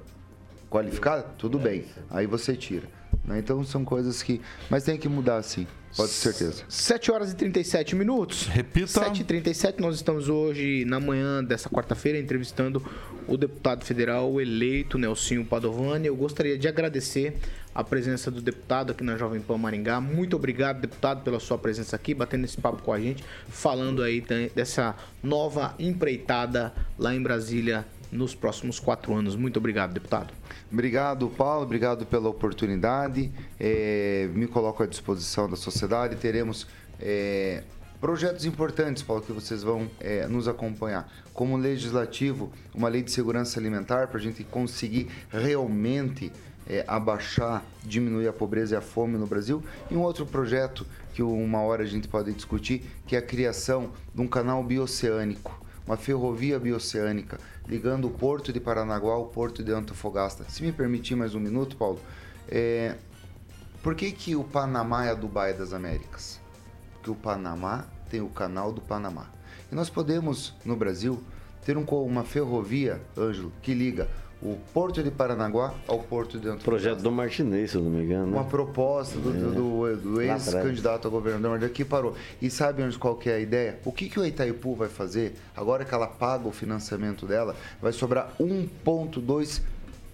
[0.69, 2.98] qualificada, tudo bem, aí você tira.
[3.29, 3.37] Né?
[3.37, 4.41] Então são coisas que.
[4.69, 5.67] Mas tem que mudar sim.
[5.95, 6.63] Pode ter certeza.
[6.67, 8.47] 7 horas e 37 minutos.
[8.47, 8.87] Repita.
[8.87, 12.83] 7 e 37 nós estamos hoje, na manhã dessa quarta-feira, entrevistando
[13.27, 16.07] o deputado federal eleito, Nelsinho Padovani.
[16.07, 17.37] Eu gostaria de agradecer
[17.73, 20.01] a presença do deputado aqui na Jovem Pan Maringá.
[20.01, 24.23] Muito obrigado, deputado, pela sua presença aqui, batendo esse papo com a gente, falando aí
[24.55, 29.35] dessa nova empreitada lá em Brasília nos próximos quatro anos.
[29.35, 30.33] Muito obrigado, deputado.
[30.71, 31.63] Obrigado, Paulo.
[31.63, 33.31] Obrigado pela oportunidade.
[33.59, 36.15] É, me coloco à disposição da sociedade.
[36.15, 36.67] Teremos
[36.99, 37.63] é,
[37.99, 41.11] projetos importantes, Paulo, que vocês vão é, nos acompanhar.
[41.33, 46.31] Como legislativo, uma lei de segurança alimentar para a gente conseguir realmente
[46.67, 49.63] é, abaixar, diminuir a pobreza e a fome no Brasil.
[49.89, 53.91] E um outro projeto que uma hora a gente pode discutir, que é a criação
[54.13, 57.39] de um canal bioceânico, uma ferrovia bioceânica
[57.69, 60.43] ligando o porto de Paranaguá ao porto de Antofagasta.
[60.49, 61.99] Se me permitir mais um minuto, Paulo,
[62.47, 62.95] é...
[63.83, 66.39] por que, que o Panamá é a Dubai das Américas?
[66.93, 69.27] Porque o Panamá tem o canal do Panamá.
[69.71, 71.21] E nós podemos, no Brasil,
[71.63, 74.09] ter um, uma ferrovia, Ângelo, que liga
[74.41, 76.63] o Porto de Paranaguá ao Porto de Antofagasta.
[76.63, 78.27] Projeto do Martinez, se eu não me engano.
[78.27, 78.37] Né?
[78.37, 79.33] Uma proposta do, é.
[79.33, 82.15] do, do ex-candidato a governador que parou.
[82.41, 83.79] E sabe onde qual que é a ideia?
[83.83, 87.91] O que, que o Itaipu vai fazer, agora que ela paga o financiamento dela, vai
[87.91, 89.61] sobrar 1,2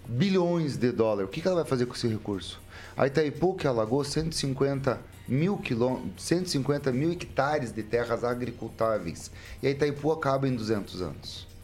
[0.08, 1.30] bilhões de dólares.
[1.30, 2.60] O que, que ela vai fazer com esse recurso?
[2.98, 9.30] A Itaipu, que alagou 150 mil, quilô, 150 mil hectares de terras agricultáveis.
[9.62, 11.55] E a Itaipu acaba em 200 anos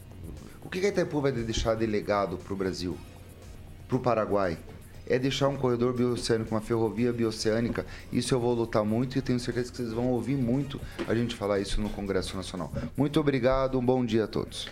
[0.68, 2.96] que a Itaipu vai deixar de legado para o Brasil,
[3.88, 4.58] para o Paraguai?
[5.06, 7.84] É deixar um corredor bioceânico, uma ferrovia bioceânica.
[8.12, 11.34] Isso eu vou lutar muito e tenho certeza que vocês vão ouvir muito a gente
[11.34, 12.72] falar isso no Congresso Nacional.
[12.96, 14.68] Muito obrigado, um bom dia a todos.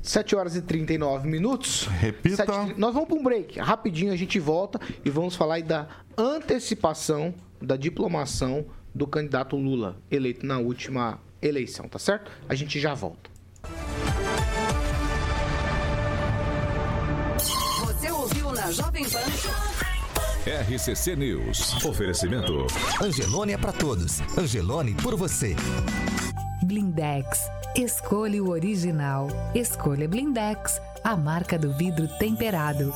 [0.00, 1.86] 7 horas e 39 minutos.
[1.86, 2.36] Repita.
[2.36, 3.58] 7, nós vamos para um break.
[3.58, 8.64] Rapidinho a gente volta e vamos falar aí da antecipação da diplomação
[8.94, 12.30] do candidato Lula, eleito na última eleição, tá certo?
[12.48, 13.31] A gente já volta.
[18.72, 19.20] Jovem Pan.
[20.46, 21.84] RCC News.
[21.84, 22.66] Oferecimento.
[23.02, 24.20] Angelone é para todos.
[24.36, 25.54] Angelone por você.
[26.62, 27.50] Blindex.
[27.76, 29.28] Escolha o original.
[29.54, 32.92] Escolha Blindex, a marca do vidro temperado.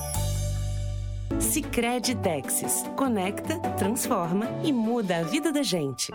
[1.38, 2.84] Sicredi Texas.
[2.96, 6.10] Conecta, transforma e muda a vida da gente.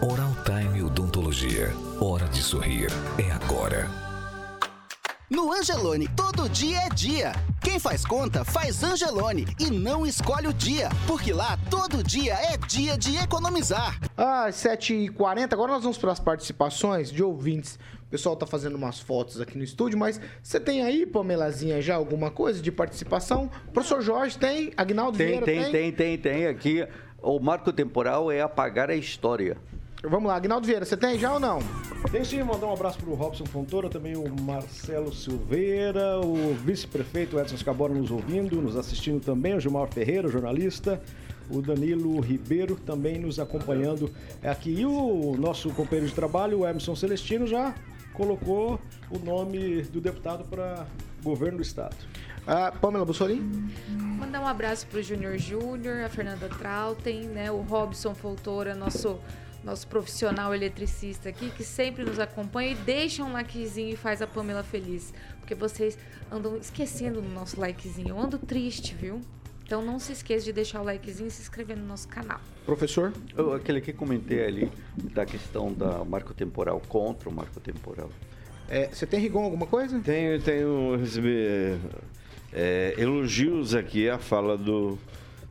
[0.00, 1.74] Oral Time Odontologia.
[2.00, 2.88] Hora de sorrir.
[3.18, 4.09] É agora.
[5.30, 7.30] No Angelone, todo dia é dia.
[7.62, 12.56] Quem faz conta, faz Angelone e não escolhe o dia, porque lá todo dia é
[12.56, 13.96] dia de economizar.
[14.16, 17.78] Ah, 7h40, agora nós vamos para as participações de ouvintes.
[18.08, 21.94] O pessoal tá fazendo umas fotos aqui no estúdio, mas você tem aí, Pamelazinha, já
[21.94, 23.48] alguma coisa de participação?
[23.72, 25.62] Professor Jorge tem, Agnaldo tem, Vieira tem?
[25.62, 26.46] Tem, tem, tem, tem.
[26.48, 26.88] Aqui,
[27.22, 29.56] o marco temporal é apagar a história.
[30.02, 31.58] Vamos lá, Agnaldo Vieira, você tem já ou não?
[32.10, 37.38] Tem sim, mandar um abraço para o Robson Fontoura, também o Marcelo Silveira, o vice-prefeito
[37.38, 41.02] Edson Scabora nos ouvindo, nos assistindo também, o Gilmar Ferreira, jornalista,
[41.50, 44.10] o Danilo Ribeiro também nos acompanhando
[44.42, 44.70] aqui.
[44.70, 47.74] E o nosso companheiro de trabalho, o Emerson Celestino, já
[48.14, 48.80] colocou
[49.10, 50.86] o nome do deputado para
[51.22, 51.96] governo do estado.
[52.46, 53.70] Ah, Pamela Bussolini?
[53.90, 59.18] Mandar um abraço para o Júnior Júnior, a Fernanda Trautem, né, o Robson Fontoura, nosso
[59.64, 64.26] nosso profissional eletricista aqui, que sempre nos acompanha e deixa um likezinho e faz a
[64.26, 65.12] Pamela feliz.
[65.38, 65.98] Porque vocês
[66.30, 68.10] andam esquecendo do nosso likezinho.
[68.10, 69.20] Eu ando triste, viu?
[69.64, 72.40] Então não se esqueça de deixar o likezinho e se inscrever no nosso canal.
[72.66, 73.12] Professor?
[73.36, 78.10] Eu, aquele que comentei ali, da questão da marco temporal contra o marco temporal.
[78.68, 80.00] É, você tem, Rigon, alguma coisa?
[80.00, 81.78] Tenho, tenho recebi
[82.52, 84.98] é, elogios aqui à fala do,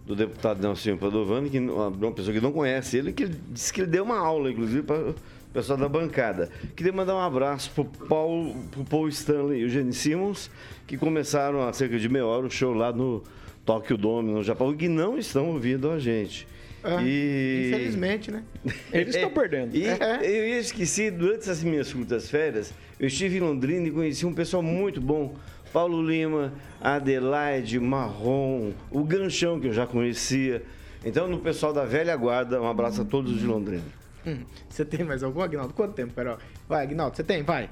[0.10, 3.82] do deputado Nelson Padovani, que uma, uma pessoa que não conhece ele, que disse que
[3.82, 5.16] ele deu uma aula, inclusive, para o
[5.53, 6.49] pessoal da bancada.
[6.76, 10.49] Queria mandar um abraço pro Paul, pro Paul Stanley e o Gene Simmons,
[10.88, 13.24] que começaram há cerca de meia hora o show lá no
[13.64, 16.47] Tóquio Dome, no Japão, que não estão ouvindo a gente.
[16.84, 17.68] É, e...
[17.68, 18.43] Infelizmente, né?
[18.91, 19.76] Eles estão perdendo.
[19.76, 20.22] E É.
[20.24, 24.34] eu ia esquecer, durante essas minhas curtas férias, eu estive em Londrina e conheci um
[24.34, 25.36] pessoal muito bom.
[25.72, 26.51] Paulo Lima,
[26.82, 30.63] Adelaide, Marrom, o Ganchão, que eu já conhecia.
[31.05, 33.84] Então, no pessoal da velha guarda, um abraço a todos de Londrina.
[34.26, 34.39] Hum,
[34.70, 35.74] Você tem mais algum, Agnaldo?
[35.74, 36.38] Quanto tempo, Carol?
[36.67, 37.43] Vai, Agnaldo, você tem?
[37.43, 37.70] Vai.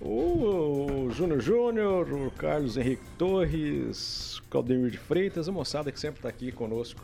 [0.00, 6.28] O Júnior Júnior, o Carlos Henrique Torres, Claudemir de Freitas, a moçada que sempre está
[6.28, 7.00] aqui conosco,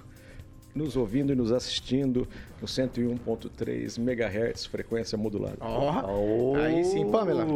[0.75, 2.27] nos ouvindo e nos assistindo
[2.61, 5.59] no 101.3 MHz, frequência modulada.
[5.61, 7.47] Ó, aí sim, Pamela.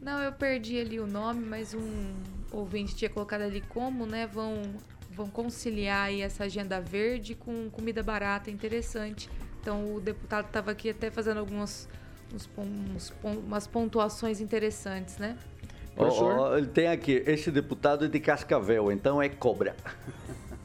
[0.00, 2.14] Não, eu perdi ali o nome, mas um
[2.52, 4.26] ouvinte tinha colocado ali como, né?
[4.26, 4.62] Vão,
[5.10, 9.28] vão conciliar aí essa agenda verde com comida barata, interessante.
[9.60, 11.88] Então o deputado estava aqui até fazendo algumas
[12.32, 15.36] uns uns umas pontuações interessantes, né?
[15.96, 19.74] Ó, ó, ele tem aqui, esse deputado é de Cascavel, então é cobra.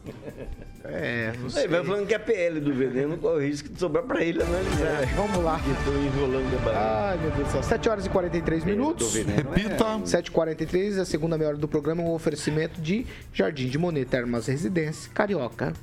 [0.85, 4.21] É, Aí vai falando que é PL do veneno, corre o risco de sobrar para
[4.21, 5.05] ele analisar.
[5.15, 5.57] Vamos lá.
[5.79, 6.79] Estou enrolando a barriga.
[6.79, 7.63] Ai, meu Deus do céu.
[7.63, 9.13] 7 horas e 43 minutos.
[9.15, 9.85] Repita.
[10.03, 15.09] 7h43, a segunda meia hora do programa, um oferecimento de Jardim de Monet, Termas Residência,
[15.13, 15.73] Carioca.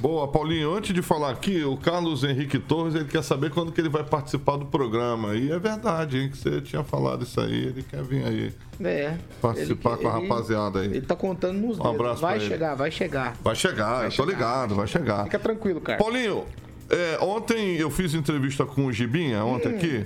[0.00, 0.72] Boa, Paulinho.
[0.74, 4.04] Antes de falar aqui, o Carlos Henrique Torres, ele quer saber quando que ele vai
[4.04, 5.34] participar do programa.
[5.34, 7.66] E é verdade, hein, que você tinha falado isso aí.
[7.66, 9.16] Ele quer vir aí É.
[9.42, 10.86] participar Ele- com a ele- rapaziada aí.
[10.86, 11.94] Ele tá contando nos Um dedos.
[11.94, 13.36] abraço Vai chegar, vai chegar.
[13.42, 15.24] Vai chegar, eu tô ligado, vai chegar.
[15.24, 15.98] Fica tranquilo, cara.
[15.98, 16.44] Paulinho,
[16.88, 20.04] é, ontem eu fiz entrevista com o Gibinha, ontem aqui.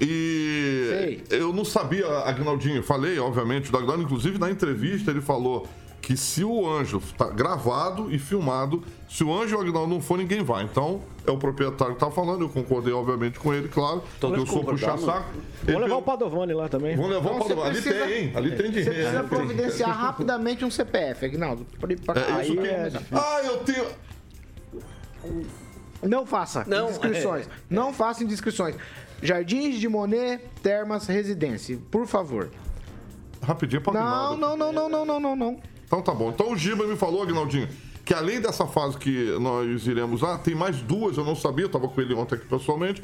[0.00, 5.66] E eu não sabia, Agnaldinho, falei, obviamente, do Agnaldo, inclusive na entrevista ele falou
[6.00, 10.00] que se o anjo tá gravado e filmado, se o anjo e o Agnaldo não
[10.00, 10.62] for, ninguém vai.
[10.62, 14.04] Então, é o proprietário que tá falando, eu concordei, obviamente, com ele, claro.
[14.20, 15.30] Todos eu sou puxar saco.
[15.64, 16.94] Vamos levar o Padovani lá também.
[16.94, 17.70] Vamos levar o Então, você Padovani.
[17.76, 18.32] Ali precisa- tem, hein?
[18.36, 18.84] Ali tem Você dinheiro.
[18.94, 19.38] precisa ali tem.
[19.38, 21.66] providenciar rapidamente um CPF, Agnaldo.
[21.80, 22.66] Pra- É isso aí que...
[22.68, 23.84] é- Ah, eu tenho...
[26.02, 27.46] Não faça Não, indiscrições.
[27.46, 27.50] é.
[27.68, 28.76] Não faça indiscrições.
[29.22, 31.78] Jardins de Monet, Termas Residência.
[31.90, 32.50] Por favor.
[33.42, 34.36] Rapidinho pra Não, Agnaldo.
[34.40, 35.60] não, não, não, não, não, não, não.
[35.86, 36.30] Então tá bom.
[36.30, 37.68] Então o Giba me falou, Agnaldinho,
[38.04, 41.68] que além dessa fase que nós iremos lá, tem mais duas, eu não sabia, eu
[41.68, 43.02] tava com ele ontem aqui pessoalmente.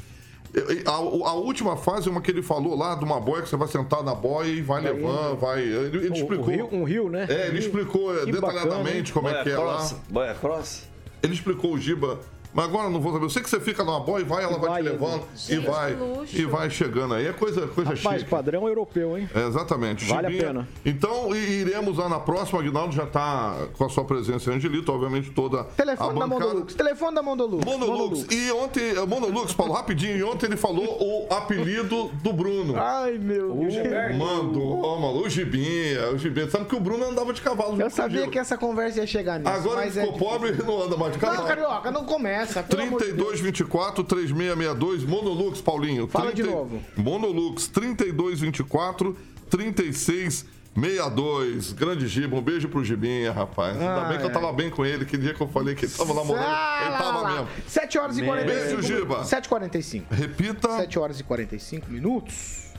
[0.84, 3.56] A, a última fase é uma que ele falou lá, de uma boia que você
[3.56, 5.62] vai sentar na boia e vai levando, vai.
[5.62, 6.46] Ele, ele Um- um explicou.
[6.46, 7.26] rio- um rio, né?
[7.28, 7.58] É, ele rio.
[7.60, 9.34] explicou é, Que detalhadamente bacana, como hein?
[9.34, 9.76] é que é Boia lá.
[9.76, 10.82] cross, boia cross?
[11.22, 12.20] Ele explicou o Giba.
[12.54, 13.24] Mas agora eu não vou saber.
[13.24, 15.22] Eu sei que você fica numa boia e vai, ela E vai, vai, te levando
[15.48, 15.96] e vai.
[16.32, 17.26] E vai chegando aí.
[17.26, 18.30] É coisa, coisa Rapaz, chique.
[18.30, 19.28] padrão europeu, hein?
[19.34, 20.04] É, exatamente.
[20.04, 20.46] Vale a Chibinha.
[20.48, 20.68] pena.
[20.84, 22.60] Então, iremos lá na próxima.
[22.60, 26.44] Aguinaldo já está com a sua presença em Angelito, obviamente toda Telefone a da bancada.
[26.44, 26.74] Mondolux.
[26.74, 27.64] Telefone da Mondolux.
[27.64, 28.26] Monolux.
[28.30, 32.74] E ontem, eh, Monolux, Paulo, rapidinho, e ontem ele falou o apelido do Bruno.
[32.76, 34.16] Ai, meu Deus.
[34.16, 36.50] Mandou, mano, o Gibinha, o Gibinha.
[36.50, 37.80] Sabe que o Bruno andava de cavalo.
[37.80, 39.50] Eu sabia que essa conversa ia chegar nisso.
[39.50, 41.48] Agora mas ele é ficou pobre e não anda mais de Não, cavalo.
[41.48, 42.41] Carioca, não começa.
[42.68, 43.40] Pelo amor de Deus.
[43.40, 46.06] 3224 3662 Monolux, Paulinho.
[46.08, 46.80] Fala de novo.
[46.96, 49.16] Monolux 3224
[49.50, 51.72] 3662.
[51.74, 53.74] Grande Giba, um beijo pro Gibinha, rapaz.
[53.76, 54.32] Ainda Ah, bem que eu é.
[54.32, 56.44] tava bem com ele, que dia que eu falei que ele tava namorando.
[56.46, 57.48] Ah, ele tava lá, mesmo.
[57.68, 59.22] 7 horas e 45 Beijo, Giba.
[59.24, 60.02] 7h45.
[60.10, 60.68] Repita.
[60.76, 62.72] 7 horas e 45 minutos.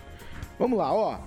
[0.59, 1.19] Vamos lá, ó.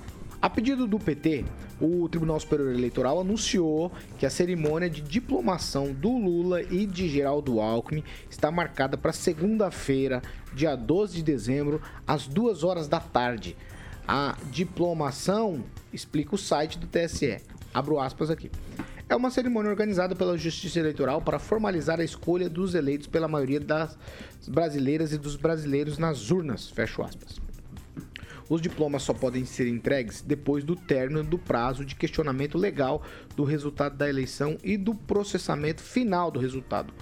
[0.42, 1.44] A pedido do PT,
[1.80, 7.60] o Tribunal Superior Eleitoral anunciou que a cerimônia de diplomação do Lula e de Geraldo
[7.60, 10.22] Alckmin está marcada para segunda-feira,
[10.54, 13.56] dia 12 de dezembro, às 2 horas da tarde.
[14.08, 17.38] A diplomação, explica o site do TSE.
[17.74, 18.50] Abro aspas aqui.
[19.08, 23.60] É uma cerimônia organizada pela Justiça Eleitoral para formalizar a escolha dos eleitos pela maioria
[23.60, 23.96] das
[24.48, 26.70] brasileiras e dos brasileiros nas urnas.
[26.70, 27.40] Fecho aspas.
[28.48, 33.02] Os diplomas só podem ser entregues depois do término do prazo de questionamento legal
[33.34, 36.92] do resultado da eleição e do processamento final do resultado.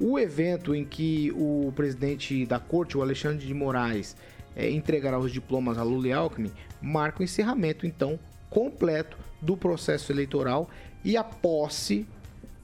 [0.00, 4.16] O evento em que o presidente da corte, o Alexandre de Moraes,
[4.54, 8.18] eh, entregará os diplomas a Lula e Alckmin, marca o encerramento, então,
[8.48, 10.70] completo do processo eleitoral
[11.04, 12.06] e a posse,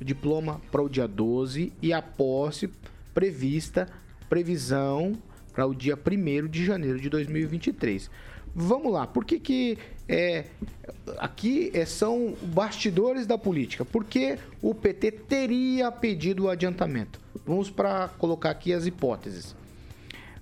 [0.00, 2.70] o diploma para o dia 12 e a posse
[3.12, 3.88] prevista
[4.28, 5.12] previsão
[5.54, 8.10] para o dia 1 de janeiro de 2023.
[8.54, 9.78] Vamos lá, por que, que
[10.08, 10.44] é,
[11.18, 13.84] aqui é, são bastidores da política?
[13.84, 17.20] Porque o PT teria pedido o adiantamento.
[17.46, 19.56] Vamos para colocar aqui as hipóteses.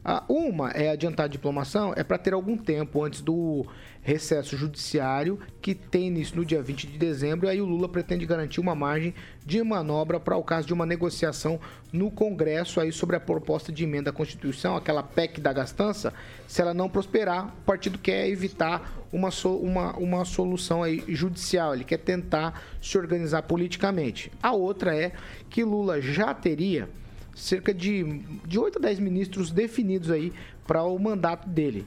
[0.05, 3.65] Ah, uma é adiantar a diplomação, é para ter algum tempo antes do
[4.03, 8.61] recesso judiciário, que tem início no dia 20 de dezembro, aí o Lula pretende garantir
[8.61, 9.15] uma margem
[9.47, 11.61] de manobra para o caso de uma negociação
[11.93, 16.13] no Congresso aí sobre a proposta de emenda à Constituição, aquela PEC da gastança,
[16.49, 21.85] se ela não prosperar, o partido quer evitar uma, uma, uma solução aí judicial, ele
[21.85, 24.33] quer tentar se organizar politicamente.
[24.43, 25.13] A outra é
[25.49, 26.89] que Lula já teria
[27.35, 30.33] cerca de, de 8 a 10 ministros definidos aí
[30.67, 31.87] para o mandato dele.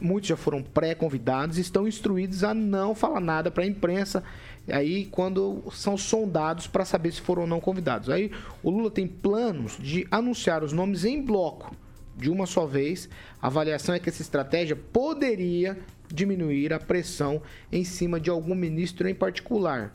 [0.00, 4.22] Muitos já foram pré-convidados e estão instruídos a não falar nada para a imprensa.
[4.68, 8.08] Aí, quando são sondados para saber se foram ou não convidados.
[8.08, 8.30] Aí,
[8.62, 11.74] o Lula tem planos de anunciar os nomes em bloco
[12.16, 13.08] de uma só vez.
[13.40, 15.78] A avaliação é que essa estratégia poderia
[16.12, 19.92] diminuir a pressão em cima de algum ministro em particular.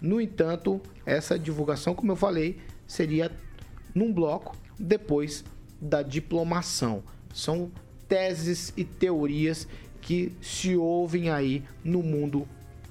[0.00, 3.30] No entanto, essa divulgação, como eu falei, seria
[3.94, 5.44] num bloco depois
[5.80, 7.02] da diplomação.
[7.32, 7.70] São
[8.08, 9.66] teses e teorias
[10.00, 12.46] que se ouvem aí no mundo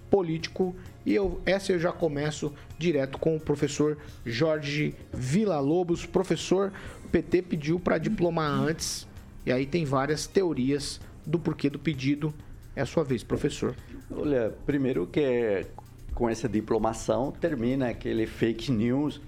[0.09, 0.75] político
[1.05, 6.05] e eu, essa eu já começo direto com o professor Jorge Villa-Lobos.
[6.05, 6.71] Professor,
[7.03, 9.07] o PT pediu para diplomar antes
[9.45, 12.33] e aí tem várias teorias do porquê do pedido.
[12.75, 13.75] É a sua vez, professor.
[14.09, 15.65] Olha, primeiro que
[16.13, 19.19] com essa diplomação termina aquele fake news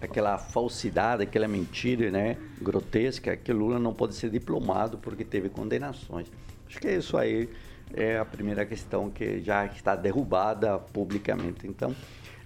[0.00, 6.26] aquela falsidade, aquela mentira, né, grotesca, que Lula não pode ser diplomado porque teve condenações.
[6.66, 7.48] Acho que isso aí
[7.92, 11.66] é a primeira questão que já está derrubada publicamente.
[11.66, 11.94] Então,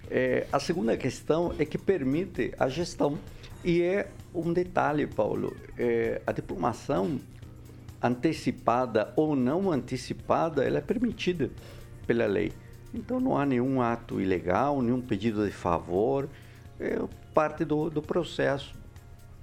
[0.09, 3.17] é, a segunda questão é que permite a gestão.
[3.63, 7.19] E é um detalhe, Paulo, é, a diplomação
[8.01, 11.49] antecipada ou não antecipada, ela é permitida
[12.05, 12.51] pela lei.
[12.93, 16.29] Então não há nenhum ato ilegal, nenhum pedido de favor.
[16.79, 16.99] É,
[17.35, 18.73] parte do, do processo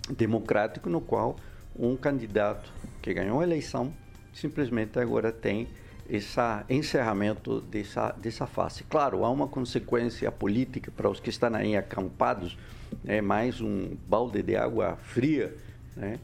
[0.08, 1.36] democrático no qual
[1.78, 2.72] um candidato
[3.02, 3.92] que ganhou a eleição
[4.32, 5.68] simplesmente agora tem
[6.08, 6.40] esse
[6.70, 8.82] encerramento dessa, dessa fase.
[8.84, 12.58] Claro, há uma consequência política para os que estão aí acampados,
[13.06, 15.54] é mais um balde de água fria,
[15.94, 16.18] né?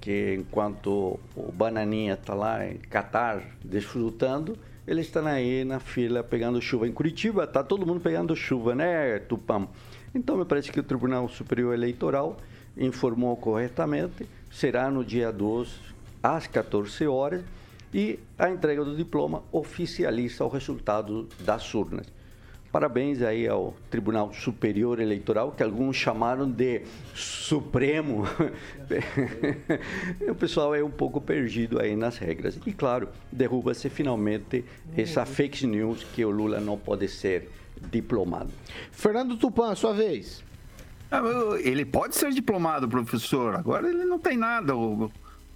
[0.00, 6.60] que enquanto o Bananinha está lá em Catar desfrutando, eles estão aí na fila pegando
[6.60, 6.86] chuva.
[6.86, 9.66] Em Curitiba está todo mundo pegando chuva, né, Tupam?
[10.14, 12.36] Então, me parece que o Tribunal Superior Eleitoral
[12.76, 15.72] informou corretamente, será no dia 12,
[16.22, 17.42] às 14 horas,
[17.92, 22.12] e a entrega do diploma oficializa o resultado das urnas.
[22.74, 26.82] Parabéns aí ao Tribunal Superior Eleitoral, que alguns chamaram de
[27.14, 28.24] Supremo.
[30.28, 32.58] o pessoal é um pouco perdido aí nas regras.
[32.66, 34.64] E claro, derruba-se finalmente
[34.96, 37.48] essa fake news que o Lula não pode ser
[37.90, 38.50] diplomado.
[38.92, 40.42] Fernando Tupan, sua vez.
[41.10, 41.22] Ah,
[41.60, 43.54] ele pode ser diplomado, professor.
[43.54, 44.76] Agora ele não tem nada.
[44.76, 45.10] O,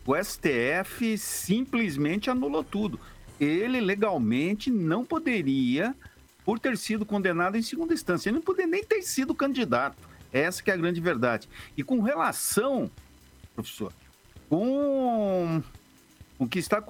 [0.07, 2.99] o STF simplesmente anulou tudo.
[3.41, 5.95] Ele legalmente não poderia,
[6.45, 9.97] por ter sido condenado em segunda instância, ele não poderia nem ter sido candidato.
[10.33, 11.49] Essa que é a grande verdade.
[11.77, 12.91] E com relação,
[13.55, 13.93] professor,
[14.49, 15.63] com
[16.39, 16.83] o que está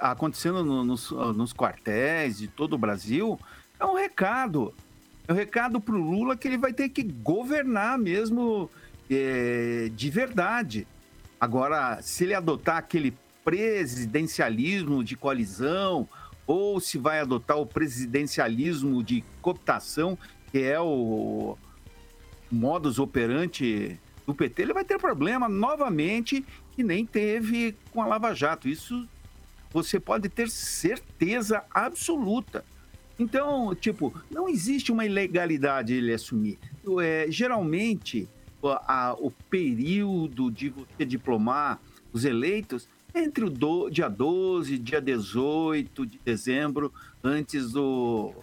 [0.00, 3.38] acontecendo nos, nos quartéis de todo o Brasil,
[3.78, 4.74] é um recado.
[5.28, 8.70] É um recado para o Lula que ele vai ter que governar mesmo
[9.10, 10.86] é, de verdade.
[11.40, 13.14] Agora, se ele adotar aquele
[13.44, 16.08] presidencialismo de coalizão,
[16.46, 20.16] ou se vai adotar o presidencialismo de cooptação,
[20.50, 21.58] que é o
[22.50, 28.34] modus operandi do PT, ele vai ter problema novamente que nem teve com a Lava
[28.34, 28.68] Jato.
[28.68, 29.08] Isso
[29.72, 32.64] você pode ter certeza absoluta.
[33.18, 36.58] Então, tipo, não existe uma ilegalidade ele assumir.
[37.02, 38.28] É, geralmente,
[38.62, 41.80] a, a, o período de você diplomar
[42.12, 46.92] os eleitos é entre o do, dia 12 dia 18 de dezembro,
[47.24, 48.34] antes do,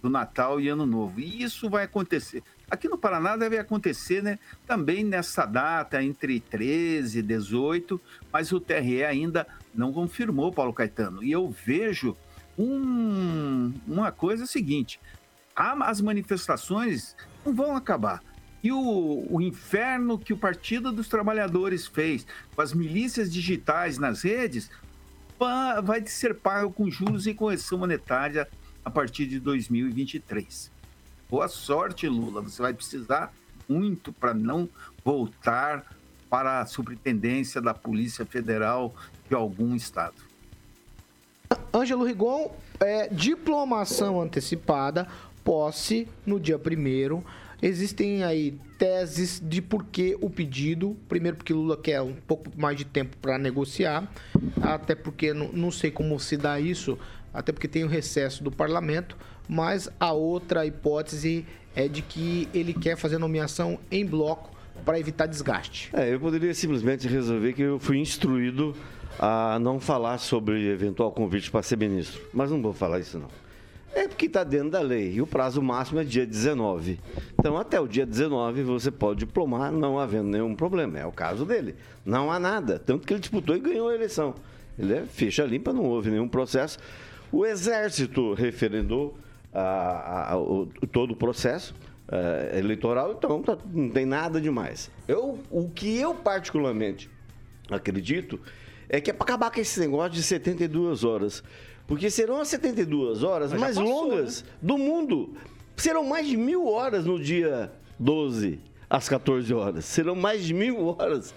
[0.00, 1.20] do Natal e Ano Novo.
[1.20, 2.42] E isso vai acontecer.
[2.70, 8.00] Aqui no Paraná deve acontecer né, também nessa data, entre 13 e 18,
[8.32, 11.22] mas o TRE ainda não confirmou, Paulo Caetano.
[11.22, 12.16] E eu vejo
[12.58, 15.00] um, uma coisa seguinte:
[15.54, 18.22] as manifestações não vão acabar.
[18.62, 22.24] E o, o, inferno que o Partido dos Trabalhadores fez
[22.54, 24.70] com as milícias digitais nas redes
[25.82, 28.48] vai ser pago com juros e correção monetária
[28.84, 30.70] a partir de 2023.
[31.28, 32.40] Boa sorte, Lula.
[32.42, 33.32] Você vai precisar
[33.68, 34.68] muito para não
[35.04, 35.84] voltar
[36.30, 38.94] para a superintendência da Polícia Federal
[39.28, 40.31] de algum estado.
[41.72, 45.06] Ângelo Rigon, é, diplomação antecipada,
[45.44, 47.24] posse no dia primeiro.
[47.60, 50.96] Existem aí teses de por que o pedido.
[51.08, 54.10] Primeiro, porque Lula quer um pouco mais de tempo para negociar,
[54.60, 56.98] até porque não, não sei como se dá isso,
[57.32, 59.16] até porque tem o recesso do parlamento.
[59.48, 64.51] Mas a outra hipótese é de que ele quer fazer nomeação em bloco
[64.84, 65.90] para evitar desgaste.
[65.92, 68.74] É, eu poderia simplesmente resolver que eu fui instruído
[69.18, 72.20] a não falar sobre eventual convite para ser ministro.
[72.32, 73.28] Mas não vou falar isso não.
[73.94, 75.12] É porque está dentro da lei.
[75.12, 76.98] E o prazo máximo é dia 19.
[77.38, 80.98] Então, até o dia 19, você pode diplomar, não havendo nenhum problema.
[80.98, 81.74] É o caso dele.
[82.04, 82.78] Não há nada.
[82.78, 84.34] Tanto que ele disputou e ganhou a eleição.
[84.78, 86.78] Ele é ficha limpa, não houve nenhum processo.
[87.30, 89.16] O Exército referendou
[89.52, 91.74] a, a, a, o, todo o processo
[92.12, 94.90] eh, eleitoral, então tá- não tem nada demais.
[95.08, 97.08] Eu, o que eu particularmente
[97.70, 98.38] acredito
[98.88, 101.42] é que é para acabar com esse negócio de 72 horas.
[101.86, 105.34] Porque serão as 72 horas Mas mais passou, longas do mundo.
[105.76, 109.84] Serão mais de mil horas no dia 12, às 14 horas.
[109.86, 111.34] Serão mais de mil horas.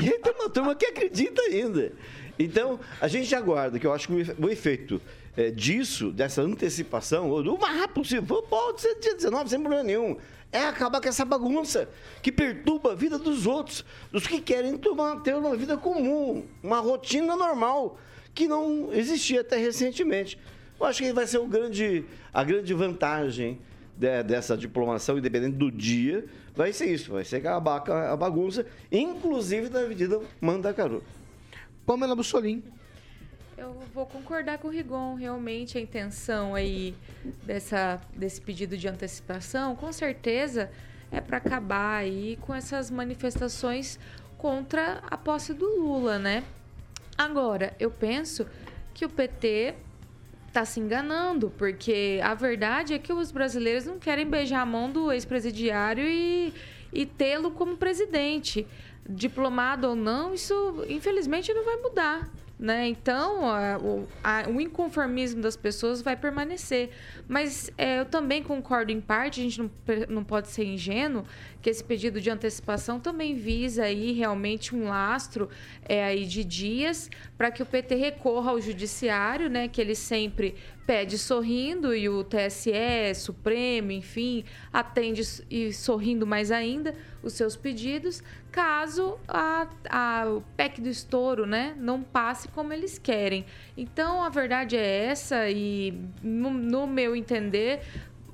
[0.00, 1.92] E aí tem uma turma que acredita ainda.
[2.38, 5.00] Então, a gente aguarda, que eu acho que o efeito
[5.36, 10.16] eh, disso, dessa antecipação, do mais rápido possível, pode ser dia 19, sem problema nenhum.
[10.52, 11.88] É acabar com essa bagunça
[12.22, 16.78] que perturba a vida dos outros, dos que querem tomar, ter uma vida comum, uma
[16.78, 17.98] rotina normal,
[18.32, 20.38] que não existia até recentemente.
[20.78, 23.58] Eu acho que vai ser o grande, a grande vantagem
[23.96, 26.24] de- dessa diplomação, independente do dia,
[26.54, 31.02] vai ser isso, vai ser acabar com a bagunça, inclusive da Avenida Mandacaru.
[31.84, 32.62] Pamela Bussolim.
[33.56, 35.14] Eu vou concordar com o Rigon.
[35.14, 36.94] Realmente, a intenção aí
[37.44, 40.70] dessa, desse pedido de antecipação, com certeza,
[41.10, 43.98] é para acabar aí com essas manifestações
[44.36, 46.42] contra a posse do Lula, né?
[47.16, 48.44] Agora, eu penso
[48.92, 49.74] que o PT
[50.52, 54.90] tá se enganando, porque a verdade é que os brasileiros não querem beijar a mão
[54.90, 56.52] do ex-presidiário e,
[56.92, 58.66] e tê-lo como presidente.
[59.08, 62.28] Diplomado ou não, isso infelizmente não vai mudar.
[62.56, 62.86] Né?
[62.88, 66.90] Então, a- o, a- o inconformismo das pessoas vai permanecer.
[67.26, 69.70] Mas é, eu também concordo em parte, a gente não,
[70.08, 71.24] não pode ser ingênuo,
[71.60, 75.48] que esse pedido de antecipação também visa aí realmente um lastro
[75.84, 80.54] é, aí de dias para que o PT recorra ao judiciário, né, que ele sempre
[80.86, 88.22] pede sorrindo e o TSE, Supremo, enfim, atende e sorrindo mais ainda os seus pedidos,
[88.54, 93.44] caso a, a, o PEC do estouro né, não passe como eles querem.
[93.76, 95.92] Então, a verdade é essa e,
[96.22, 97.80] no, no meu entender,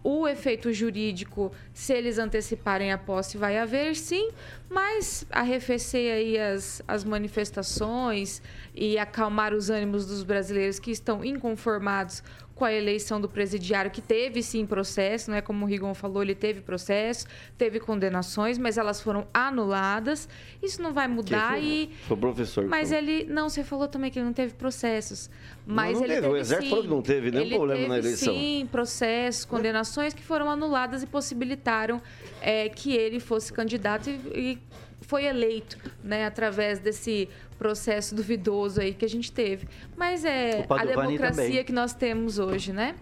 [0.04, 4.30] o efeito jurídico, se eles anteciparem a posse, vai haver sim,
[4.68, 8.42] mas arrefecer aí as, as manifestações
[8.74, 12.22] e acalmar os ânimos dos brasileiros que estão inconformados
[12.60, 15.40] com a eleição do presidiário, que teve sim processo, né?
[15.40, 20.28] Como o Rigon falou, ele teve processo, teve condenações, mas elas foram anuladas.
[20.62, 21.90] Isso não vai mudar foi, e.
[22.06, 23.02] foi o professor Mas falou.
[23.02, 23.24] ele.
[23.24, 25.30] Não, você falou também que ele não teve processos.
[25.66, 26.26] Mas não ele teve.
[26.26, 26.68] O Exército sim.
[26.68, 28.34] falou que não teve nenhum problema na teve, eleição.
[28.34, 31.98] Sim, processos, condenações que foram anuladas e possibilitaram
[32.42, 34.58] é, que ele fosse candidato e, e
[35.00, 37.26] foi eleito, né, através desse
[37.60, 39.68] processo duvidoso aí que a gente teve.
[39.94, 41.64] Mas é a democracia também.
[41.64, 42.96] que nós temos hoje, né?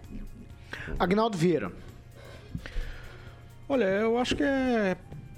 [0.99, 1.71] Agnaldo Vieira.
[3.69, 4.97] Olha, eu acho que é,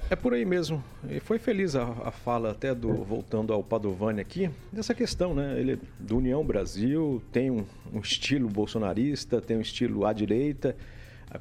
[0.09, 0.83] é por aí mesmo.
[1.07, 5.61] E foi feliz a, a fala até do, voltando ao Padovani aqui, dessa questão, né?
[5.61, 10.75] Ele é do União Brasil, tem um, um estilo bolsonarista, tem um estilo à direita,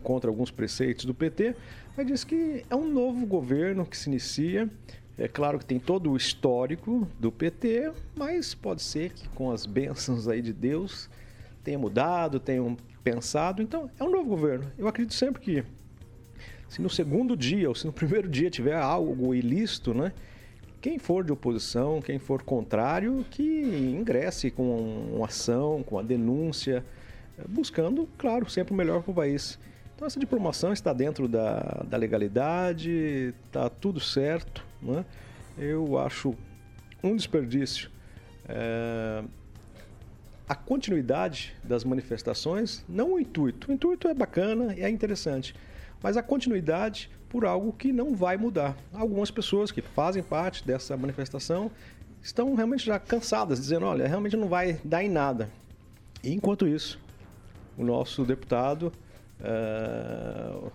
[0.04, 1.56] contra alguns preceitos do PT,
[1.96, 4.70] mas diz que é um novo governo que se inicia.
[5.20, 9.66] É claro que tem todo o histórico do PT, mas pode ser que com as
[9.66, 11.10] bênçãos aí de Deus
[11.62, 13.62] tenha mudado, tenham pensado.
[13.62, 14.72] Então, é um novo governo.
[14.78, 15.64] Eu acredito sempre que
[16.70, 20.14] se no segundo dia ou se no primeiro dia tiver algo ilícito, né?
[20.80, 23.44] Quem for de oposição, quem for contrário, que
[24.00, 26.86] ingresse com uma ação, com a denúncia,
[27.38, 29.60] eh, buscando, claro, sempre o melhor para o país.
[29.94, 35.06] Então essa diplomação está dentro da, da legalidade, está tudo certo, né?
[35.58, 36.36] Eu acho
[37.04, 37.90] um desperdício
[38.48, 39.24] eh,
[40.48, 43.70] a continuidade das manifestações, não o intuito.
[43.70, 45.54] O intuito é bacana, é interessante,
[46.02, 48.76] mas a continuidade por algo que não vai mudar.
[48.92, 51.70] Algumas pessoas que fazem parte dessa manifestação
[52.24, 55.48] estão realmente já cansadas, dizendo: olha, realmente não vai dar em nada.
[56.24, 57.00] E enquanto isso,
[57.78, 58.92] o nosso deputado,
[59.40, 60.72] eh,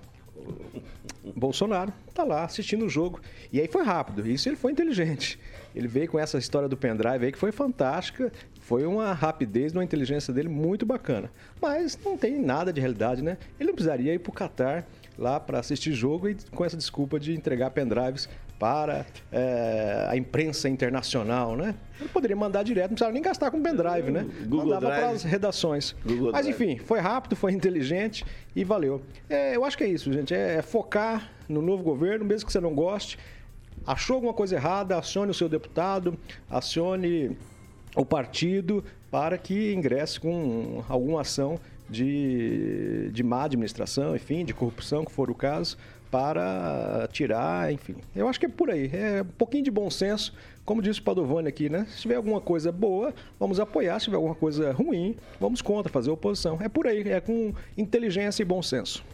[1.34, 3.20] Bolsonaro tá lá assistindo o jogo.
[3.52, 4.26] E aí foi rápido.
[4.26, 5.38] Isso ele foi inteligente.
[5.74, 8.32] Ele veio com essa história do pendrive aí que foi fantástica.
[8.60, 11.30] Foi uma rapidez, uma inteligência dele muito bacana.
[11.60, 13.38] Mas não tem nada de realidade, né?
[13.58, 14.86] Ele não precisaria ir pro Catar
[15.18, 18.28] lá para assistir jogo e com essa desculpa de entregar pendrives
[18.64, 21.74] para é, a imprensa internacional, né?
[22.00, 24.26] Ele poderia mandar direto, não precisava nem gastar com pendrive, né?
[24.46, 25.00] Google Mandava Drive.
[25.00, 25.94] para as redações.
[26.02, 28.24] Google Mas enfim, foi rápido, foi inteligente
[28.56, 29.02] e valeu.
[29.28, 30.32] É, eu acho que é isso, gente.
[30.32, 33.18] É focar no novo governo, mesmo que você não goste.
[33.86, 37.36] Achou alguma coisa errada, acione o seu deputado, acione
[37.94, 41.60] o partido para que ingresse com alguma ação
[41.90, 45.76] de, de má administração, enfim, de corrupção, que for o caso,
[46.14, 47.96] para tirar, enfim.
[48.14, 48.88] Eu acho que é por aí.
[48.92, 50.32] É um pouquinho de bom senso,
[50.64, 51.88] como disse o Padovani aqui, né?
[51.90, 53.98] Se tiver alguma coisa boa, vamos apoiar.
[53.98, 56.56] Se tiver alguma coisa ruim, vamos contra, fazer oposição.
[56.62, 59.04] É por aí, é com inteligência e bom senso.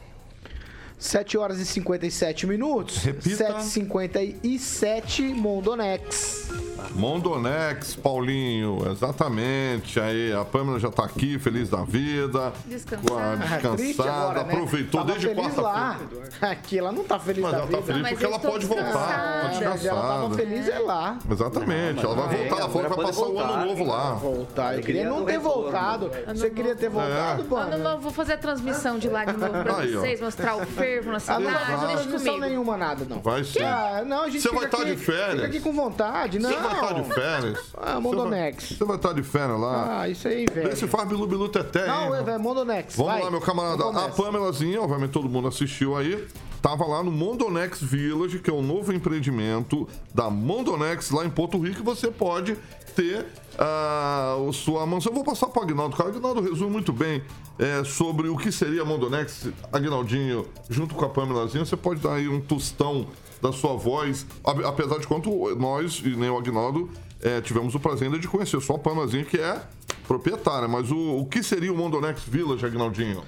[0.98, 2.98] 7 horas e 57 minutos.
[2.98, 3.54] Repita.
[3.54, 6.50] 7h57, Mondonex.
[6.94, 9.98] Mondonex, Paulinho, exatamente.
[10.00, 12.52] Aí a Pâmela já tá aqui, feliz da vida.
[12.66, 13.08] Descansada.
[13.10, 13.36] com a Ah,
[13.76, 14.52] Descansada, agora, né?
[14.54, 15.62] aproveitou Tava desde quarta-feira.
[15.62, 15.98] lá.
[16.42, 17.78] Aqui ela não tá feliz Mas da ela vida.
[17.78, 18.92] tá feliz porque ela pode voltar.
[18.92, 19.88] Tá descansada.
[19.88, 20.34] Ela tava descansada.
[20.36, 21.18] feliz é lá.
[21.30, 23.48] Exatamente, ela vai É, voltar lá fora, vai passar o voltar.
[23.50, 24.12] ano novo lá.
[24.14, 24.74] Voltar.
[24.76, 25.62] Eu queria não ter retorno.
[25.62, 26.10] voltado.
[26.28, 27.74] Você queria ter voltado, É.
[27.74, 30.00] Eu não vou fazer a transmissão de lá de novo pra Aí, ó.
[30.00, 31.42] vocês, mostrar o fervo na Ah, cidade.
[31.44, 32.46] não vai fazer deixa transmissão comigo.
[32.48, 33.20] nenhuma, nada, não.
[33.20, 33.58] Vai sim.
[34.06, 35.30] Não, a gente Você fica vai estar aqui- de férias.
[35.34, 36.50] Fica aqui com vontade, não.
[36.50, 37.58] Você vai estar de férias.
[37.76, 38.64] Ah, Mondonex.
[38.64, 40.00] Você vai, estar de férias lá.
[40.00, 40.68] Ah, isso aí, velho.
[40.68, 42.20] Vê se faz Bilu Bilu Teté, Não, hein?
[42.20, 42.96] é, velho, Mondonex.
[42.96, 43.22] Vamos vai.
[43.22, 43.84] lá, meu camarada.
[43.88, 44.08] A.
[44.10, 46.26] Pamelazinha, obviamente todo mundo assistiu aí.
[46.62, 51.58] Tava lá no Mondonex Village, que é o novo empreendimento da Mondonex lá em Porto
[51.58, 51.82] Rico.
[51.82, 52.54] Você pode
[52.94, 53.24] ter
[53.58, 55.10] a sua mansão.
[55.10, 55.96] Eu vou passar para o Agnaldo.
[55.96, 57.22] Cara, o Agnaldo resume muito bem
[57.58, 59.48] é, sobre o que seria a Mondonex.
[59.72, 63.06] Agnaldinho, junto com a Pamelazinha, você pode dar aí um tostão
[63.40, 64.26] da sua voz.
[64.44, 66.90] Apesar de quanto nós e nem o Agnaldo
[67.22, 68.60] é, tivemos o prazer ainda de conhecer.
[68.60, 69.60] Só a Pamelazinha que é
[70.06, 70.66] proprietária.
[70.66, 73.22] Mas o, o que seria o Mondonex Village, Agnaldinho?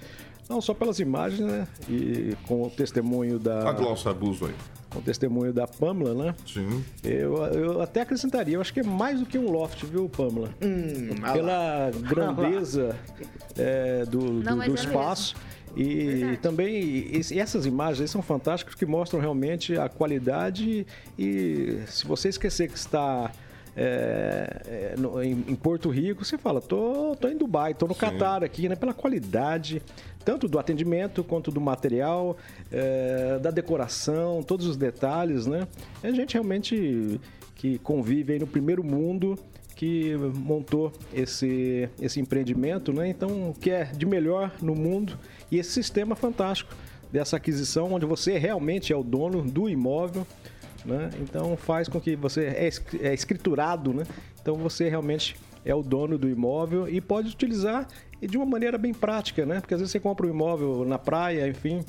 [0.49, 1.67] Não, só pelas imagens, né?
[1.89, 3.71] E com o testemunho da.
[3.71, 4.55] A Glaucia Abuso aí.
[4.91, 6.35] Com o testemunho da Pamela, né?
[6.47, 6.85] Sim.
[7.03, 10.51] Eu, eu até acrescentaria, eu acho que é mais do que um loft, viu, Pamela?
[11.33, 12.95] Pela grandeza
[13.57, 15.35] é, do, do, do é espaço.
[15.77, 20.87] E também esse- essas imagens são fantásticas que mostram realmente a qualidade
[21.19, 23.31] e se você esquecer que está
[23.75, 27.95] é, é, no- em, em Porto Rico, você fala, tô, tô em Dubai, tô no
[27.95, 28.77] Catar aqui, né?
[28.77, 29.81] Pela qualidade,
[30.25, 32.37] tanto do atendimento quanto do material,
[32.71, 35.67] é, da decoração, todos os detalhes, né?
[36.03, 37.19] É gente realmente
[37.55, 39.39] que convive aí no primeiro mundo
[39.75, 43.09] que montou esse, esse empreendimento, né?
[43.09, 45.19] Então, o que é de melhor no mundo
[45.53, 46.75] e esse sistema fantástico
[47.13, 50.27] dessa aquisição, onde você realmente é o dono do imóvel,
[50.83, 51.11] né?
[51.21, 52.71] Então, faz com que você é,
[53.03, 54.05] é escriturado, né?
[54.41, 57.87] Então, você realmente é o dono do imóvel e pode utilizar
[58.19, 59.61] de uma maneira bem prática, né?
[59.61, 61.85] Porque às vezes você compra um imóvel na praia, enfim,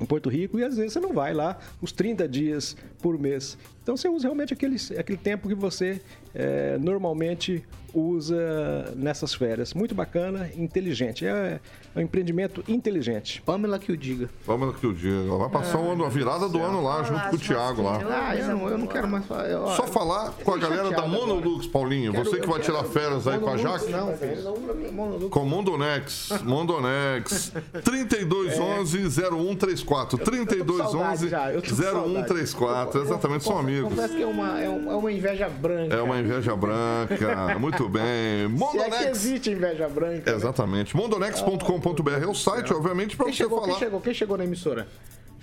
[0.00, 3.58] em Porto Rico e às vezes você não vai lá os 30 dias por mês.
[3.84, 6.00] Então você usa realmente aquele, aquele tempo que você
[6.34, 7.62] eh, normalmente
[7.92, 9.72] usa nessas férias.
[9.72, 11.24] Muito bacana, inteligente.
[11.24, 11.60] É,
[11.94, 13.40] é um empreendimento inteligente.
[13.42, 14.28] Pamela que o diga.
[14.44, 15.12] Vamos que o dia.
[15.28, 18.00] Ela vai passar o ano, a virada do ano lá, junto com o Thiago lá.
[18.10, 19.48] Ah, eu não, eu não quero mais falar.
[19.48, 22.10] Eu- Só falar com a galera da Monolux, Paulinho.
[22.12, 23.92] Quero- Você que vai tirar quero- férias aí com a Jaque.
[23.92, 25.28] Não, filho.
[25.30, 27.52] Com Mondonex, Mondonex,
[27.84, 33.90] 3211-0134, 3211-0134, exatamente, são amigos.
[33.90, 35.94] Confesso que é uma, é é uma inveja branca.
[35.94, 38.04] É uma inveja branca, muito bem.
[38.04, 40.30] Se é que Mondonex, existe inveja branca.
[40.30, 40.36] né?
[40.36, 43.78] exatamente, mondonex.com.br é o site, obviamente, para Quem você chegou, quem falar.
[43.78, 44.00] chegou?
[44.00, 44.86] Quem chegou na emissora?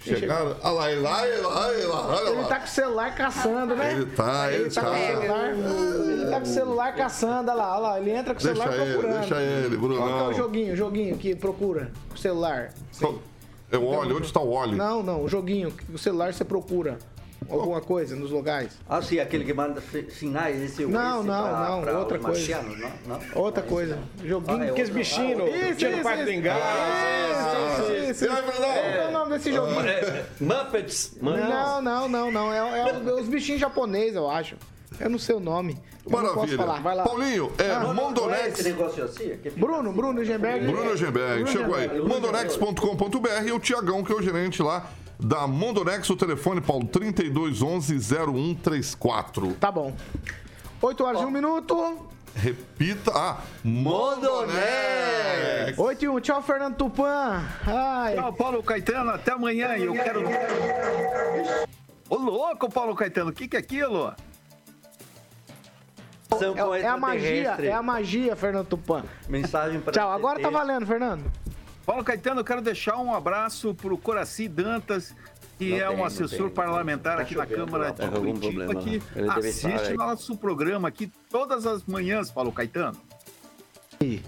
[0.03, 2.69] Quem Chegaram, olha lá, ele lá, ele lá, ele lá, olha Ele tá com o
[2.69, 3.91] celular caçando, né?
[3.93, 4.81] Ele tá, ele tá.
[4.81, 4.97] Com o tá.
[4.97, 8.01] celular, ele tá com o celular caçando, olha lá, olha lá.
[8.01, 9.19] Ele entra com o Deixa celular ele, procurando.
[9.19, 12.73] deixa ele, Qual que é o joguinho, o joguinho que procura com o celular?
[13.71, 14.75] É o óleo, onde está o óleo?
[14.75, 16.97] Não, não, o joguinho, o celular você procura
[17.49, 18.71] alguma coisa nos lugares.
[18.87, 22.19] Ah, sim, aquele que manda si- sinais, esse Não, esse não, pra- não, pra outra
[22.19, 22.61] coisa.
[22.61, 23.17] não?
[23.17, 23.19] não?
[23.35, 23.99] Outra coisa.
[24.23, 25.41] Joguinho Ah, é que os outra- bichinhos.
[25.41, 26.31] ah, Isso, tinha no isso, Parque isso.
[26.31, 26.59] do Engano.
[27.71, 28.27] Isso, isso, isso.
[28.57, 29.81] Qual é o nome desse joguinho?
[30.39, 31.13] Muppets.
[31.21, 32.53] Não, não, não, não.
[32.53, 34.55] É, é o- os bichinhos japoneses, eu acho.
[34.99, 35.77] Eu não sei o nome.
[36.07, 36.57] Maravilha.
[36.57, 36.81] falar.
[36.81, 37.03] Vai lá.
[37.03, 38.59] Paulinho, é Ah, Não é Mondonex.
[38.59, 39.37] esse negócio assim?
[39.55, 40.65] Bruno, Bruno Gemberg.
[40.65, 41.87] Bruno Gemberg, chegou aí.
[42.01, 44.87] Mondonex.com.br e o Tiagão, que é o gerente lá
[45.21, 46.09] da Mondonex.
[46.09, 49.55] O telefone, Paulo, 3211-0134.
[49.59, 49.93] Tá bom.
[50.81, 52.07] 8 horas e 1 minuto.
[52.35, 53.11] Repita.
[53.13, 54.57] Ah, Mondonex.
[55.77, 56.19] 8 e 1.
[56.21, 57.43] Tchau, Fernando Tupan.
[57.65, 58.15] Ai.
[58.15, 59.11] Tchau, Paulo Caetano.
[59.11, 59.77] Até amanhã.
[59.77, 60.23] E eu quero.
[62.09, 63.29] Ô, louco, Paulo Caetano.
[63.29, 64.11] O que, que é aquilo?
[66.33, 69.03] É, é a magia, é a magia, Fernando Tupan.
[69.27, 71.29] Mensagem para Tchau, agora tá valendo, Fernando.
[71.91, 75.13] Paulo Caetano, eu quero deixar um abraço pro Coraci Dantas,
[75.57, 76.55] que Não é tem, um assessor tem.
[76.55, 80.87] parlamentar Tá aqui na Câmara lá, de tá algum Curitiba, problema que assiste nosso programa
[80.87, 82.97] aqui todas as manhãs, Paulo Caetano.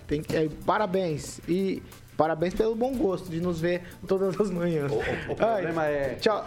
[0.06, 1.40] Tem que, é, parabéns.
[1.48, 1.82] E
[2.18, 4.92] parabéns pelo bom gosto de nos ver todas as manhãs.
[5.30, 6.16] O problema é.
[6.16, 6.44] Tchau,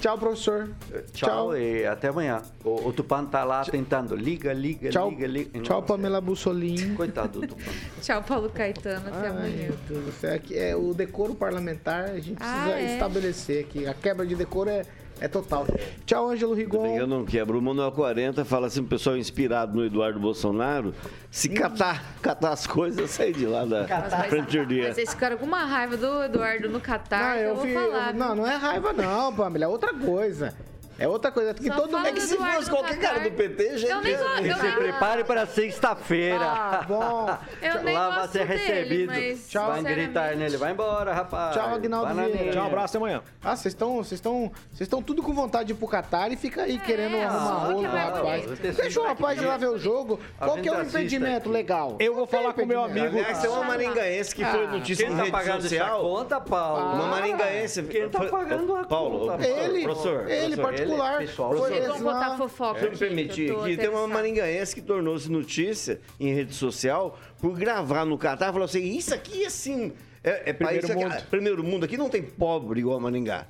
[0.00, 0.70] tchau, professor.
[1.12, 2.42] Tchau, e até amanhã.
[2.64, 4.14] O, o Tupan tá lá tentando.
[4.16, 5.60] Liga, liga, Tchau, liga, liga.
[5.60, 6.94] tchau Pamela Bussolini.
[6.96, 7.70] Coitado do Tupan.
[8.02, 9.08] Tchau, Paulo Caetano.
[9.08, 9.68] Até Ai, amanhã.
[9.88, 10.24] Deus.
[10.24, 12.94] Aqui é o decoro parlamentar, a gente Ah, precisa é?
[12.94, 13.86] estabelecer aqui.
[13.86, 14.82] A quebra de decoro é,
[15.24, 15.66] é total.
[16.04, 16.96] Tchau, Ângelo Rigon.
[16.96, 17.58] Eu não quebro.
[17.58, 20.94] O Manuel 40 fala assim, o pessoal inspirado no Eduardo Bolsonaro,
[21.30, 23.86] se catar, catar as coisas, sair de lá da
[24.28, 24.84] frente do dia.
[24.88, 28.08] Mas vocês ficaram com uma raiva do Eduardo no Catar, que eu, vou vi- falar.
[28.12, 30.54] eu- não, não é raiva não, Pamela, é outra coisa.
[31.02, 31.52] É outra coisa.
[31.52, 32.12] Que Só todo mundo...
[32.12, 33.26] do Eduardo no Catar.
[33.26, 36.44] Eu nem go- eu Se prepare para sexta-feira.
[36.44, 37.26] Ah, bom.
[37.62, 39.06] Eu nem Lá vai ser dele, recebido.
[39.06, 40.56] mas, Vai sinceramente- gritar nele.
[40.56, 41.54] Vai embora, rapaz.
[41.56, 42.14] Tchau, Agnaldo.
[42.14, 42.52] Vieira.
[42.52, 43.22] Tchau, abraço, até amanhã.
[43.42, 46.36] Ah, vocês estão vocês estão vocês estão tudo com vontade de ir pro Catar e
[46.36, 48.44] fica aí querendo arrumar que rolo, vai rapaz.
[48.60, 50.20] Deixa o rapaz ir lá ver o jogo.
[50.40, 51.96] A Qual que é o gente impedimento legal?
[51.98, 53.08] Eu vou falar com o meu amigo.
[53.18, 56.00] Aliás, tem uma maringaense que foi Ah, notícia em tá rede social.
[56.00, 56.94] conta, Paulo?
[56.94, 57.82] Uma maringaense.
[57.84, 59.32] Quem tá pagando a Paulo, conta?
[59.38, 61.18] professor, Ele, professor, ele professor, particular.
[61.18, 62.36] pessoal, Foi esse botar lá.
[62.36, 67.18] fofoca Se eu me permitir, que tem uma maringaense que tornou-se notícia em rede social
[67.40, 68.52] por gravar no Catar.
[68.52, 71.24] Falou assim: Isso aqui, assim, é, é Primeiro aqui- mundo.
[71.30, 71.84] primeiro mundo.
[71.84, 73.46] Aqui não tem pobre igual a Maringá.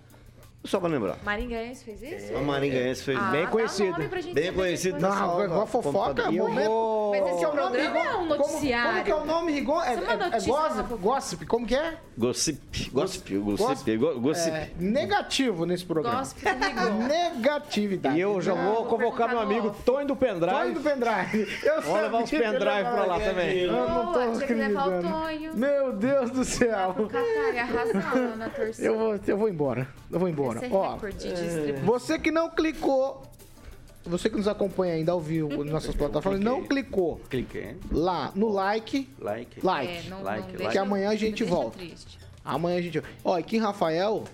[0.65, 1.17] Só pra lembrar.
[1.25, 2.37] Maringaense fez isso?
[2.37, 3.97] A maringaense fez Ah, bem conhecido.
[4.33, 5.01] Bem conhecido.
[5.01, 7.11] Não, igual fofoca, momento.
[7.13, 7.99] Mas esse Como que é o nome, Rigon?
[7.99, 8.93] é um Como- noticiário.
[8.93, 9.83] Como, que é o nome, Rigon?
[9.83, 10.49] É, é é, é gossip,
[10.83, 10.97] fofoca.
[10.97, 11.95] gossip, como que é?
[12.17, 12.91] Gossip.
[12.91, 13.39] Gossip.
[13.39, 13.97] Gossip.
[13.97, 14.51] go- Gossip.
[14.55, 16.19] É, negativo nesse programa.
[16.21, 17.07] Gossip Rigon.
[17.09, 18.17] Negatividade.
[18.17, 20.53] E eu já vou convocar meu amigo Tony do Pendrive.
[20.55, 21.49] Tony do pendrive.
[21.65, 23.59] Eu Vamos levar os pendrive pra lá também.
[23.59, 25.23] Eu não tô Boa, tinha que levar o acreditando.
[25.23, 25.57] Tonho.
[25.57, 26.95] Meu Deus do céu.
[28.97, 29.89] Vou, eu vou embora.
[30.11, 30.52] Eu vou embora.
[30.71, 30.99] Ó,
[31.85, 33.23] você que não clicou,
[34.05, 37.77] você que nos acompanha ainda ao vivo nas nossas plataformas, não clicou Cliquei.
[37.91, 39.65] lá no like, Like.
[39.65, 39.93] like.
[40.07, 41.79] É, não, like, não deixa- Que amanhã a gente volta.
[41.79, 42.19] triste.
[42.45, 43.03] Amanhã a gente.
[43.25, 44.25] Ó, e Kim Rafael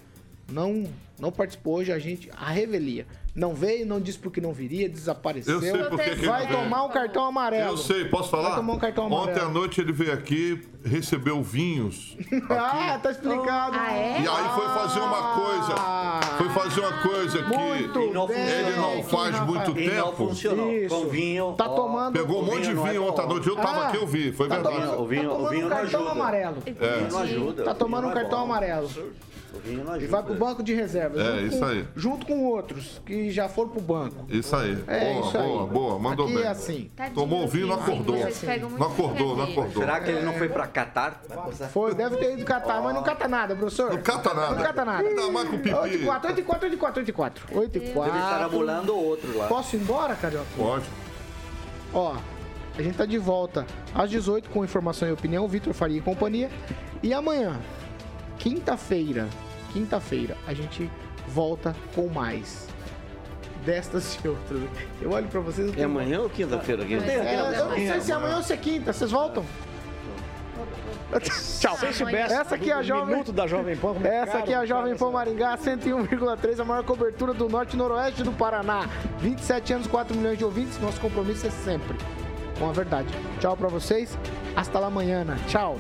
[0.51, 0.85] não,
[1.21, 2.31] não participou hoje, a gente.
[2.35, 3.07] A revelia.
[3.35, 5.57] Não veio, não disse porque não viria, desapareceu.
[5.57, 7.73] Eu sei Vai tomar um cartão amarelo.
[7.73, 8.49] Eu sei, posso falar?
[8.49, 9.47] Vai tomar um cartão Ontem amarelo.
[9.47, 12.17] à noite ele veio aqui, recebeu vinhos.
[12.51, 13.77] ah, tá explicado.
[13.79, 14.21] Ah, é?
[14.23, 15.75] E aí foi fazer uma coisa.
[16.39, 18.13] Foi fazer uma coisa que Muito ele
[18.77, 20.17] não faz muito E não tempo.
[20.29, 20.73] funcionou.
[20.73, 20.95] Isso.
[20.95, 21.53] Com vinho.
[21.57, 23.09] Tá ó, tomando- Pegou um o monte de é vinho bom.
[23.11, 23.49] ontem à noite.
[23.49, 24.33] Eu tava Ah, aqui, eu vi.
[24.33, 24.77] Foi tá verdade.
[24.77, 26.11] tomando, O vinho- tá o vinho um não cartão ajuda.
[26.13, 26.57] amarelo.
[26.59, 27.65] O vinho não ajuda.
[27.65, 28.89] Tá o tomando um é cartão amarelo.
[29.55, 31.19] O vinho não E vai pro banco de reservas.
[31.21, 31.85] É, junto isso com- aí.
[31.97, 34.25] Junto com outros que já foram pro banco.
[34.29, 34.79] Isso aí.
[34.87, 35.43] É boa, isso aí.
[35.49, 35.99] boa, boa.
[35.99, 36.45] Mandou Aqui bem.
[36.45, 36.91] é assim.
[36.95, 38.17] Tadinho Tomou do vinho, não acordou.
[38.79, 39.83] Não acordou, não acordou.
[39.83, 41.21] Será que ele não foi pra Catar?
[41.73, 43.91] Foi, deve ter ido catar, mas não cata nada, professor.
[43.91, 44.55] Não cata nada.
[44.55, 45.09] Não cata nada.
[45.09, 45.75] Ainda mais com pipi.
[45.75, 47.59] 8 e 4, 8 e 4, 8 e 4, 8 e 4.
[47.59, 48.17] 8 e Deve 4.
[48.17, 49.49] estar amulando o outro lá.
[49.49, 50.47] Posso ir embora, Carioca?
[50.57, 50.85] Pode.
[51.93, 52.15] Ó,
[52.77, 56.49] a gente tá de volta às 18 com informação e opinião, Vitor Faria e companhia.
[57.03, 57.59] E amanhã,
[58.39, 59.27] quinta-feira,
[59.73, 60.89] quinta-feira, a gente
[61.27, 62.69] volta com mais
[63.65, 64.63] destas e outras.
[65.03, 65.77] Eu olho pra vocês...
[65.77, 66.85] É amanhã ou quinta-feira?
[66.85, 66.95] aqui?
[66.95, 68.93] É, eu não sei se é amanhã ou se é quinta.
[68.93, 69.45] Vocês voltam?
[71.61, 71.77] Tchau.
[71.79, 73.07] Se soubesse Essa aqui é a Jovem...
[73.07, 73.95] minuto da Jovem Pan.
[74.05, 77.49] é Essa caro, aqui é a cara, Jovem Pan Maringá, 101,3, a maior cobertura do
[77.49, 78.89] norte e noroeste do Paraná.
[79.19, 80.79] 27 anos, 4 milhões de ouvintes.
[80.81, 81.97] Nosso compromisso é sempre
[82.59, 83.09] com a verdade.
[83.41, 84.19] Tchau pra vocês.
[84.57, 85.25] Hasta la manhã.
[85.47, 85.77] Tchau.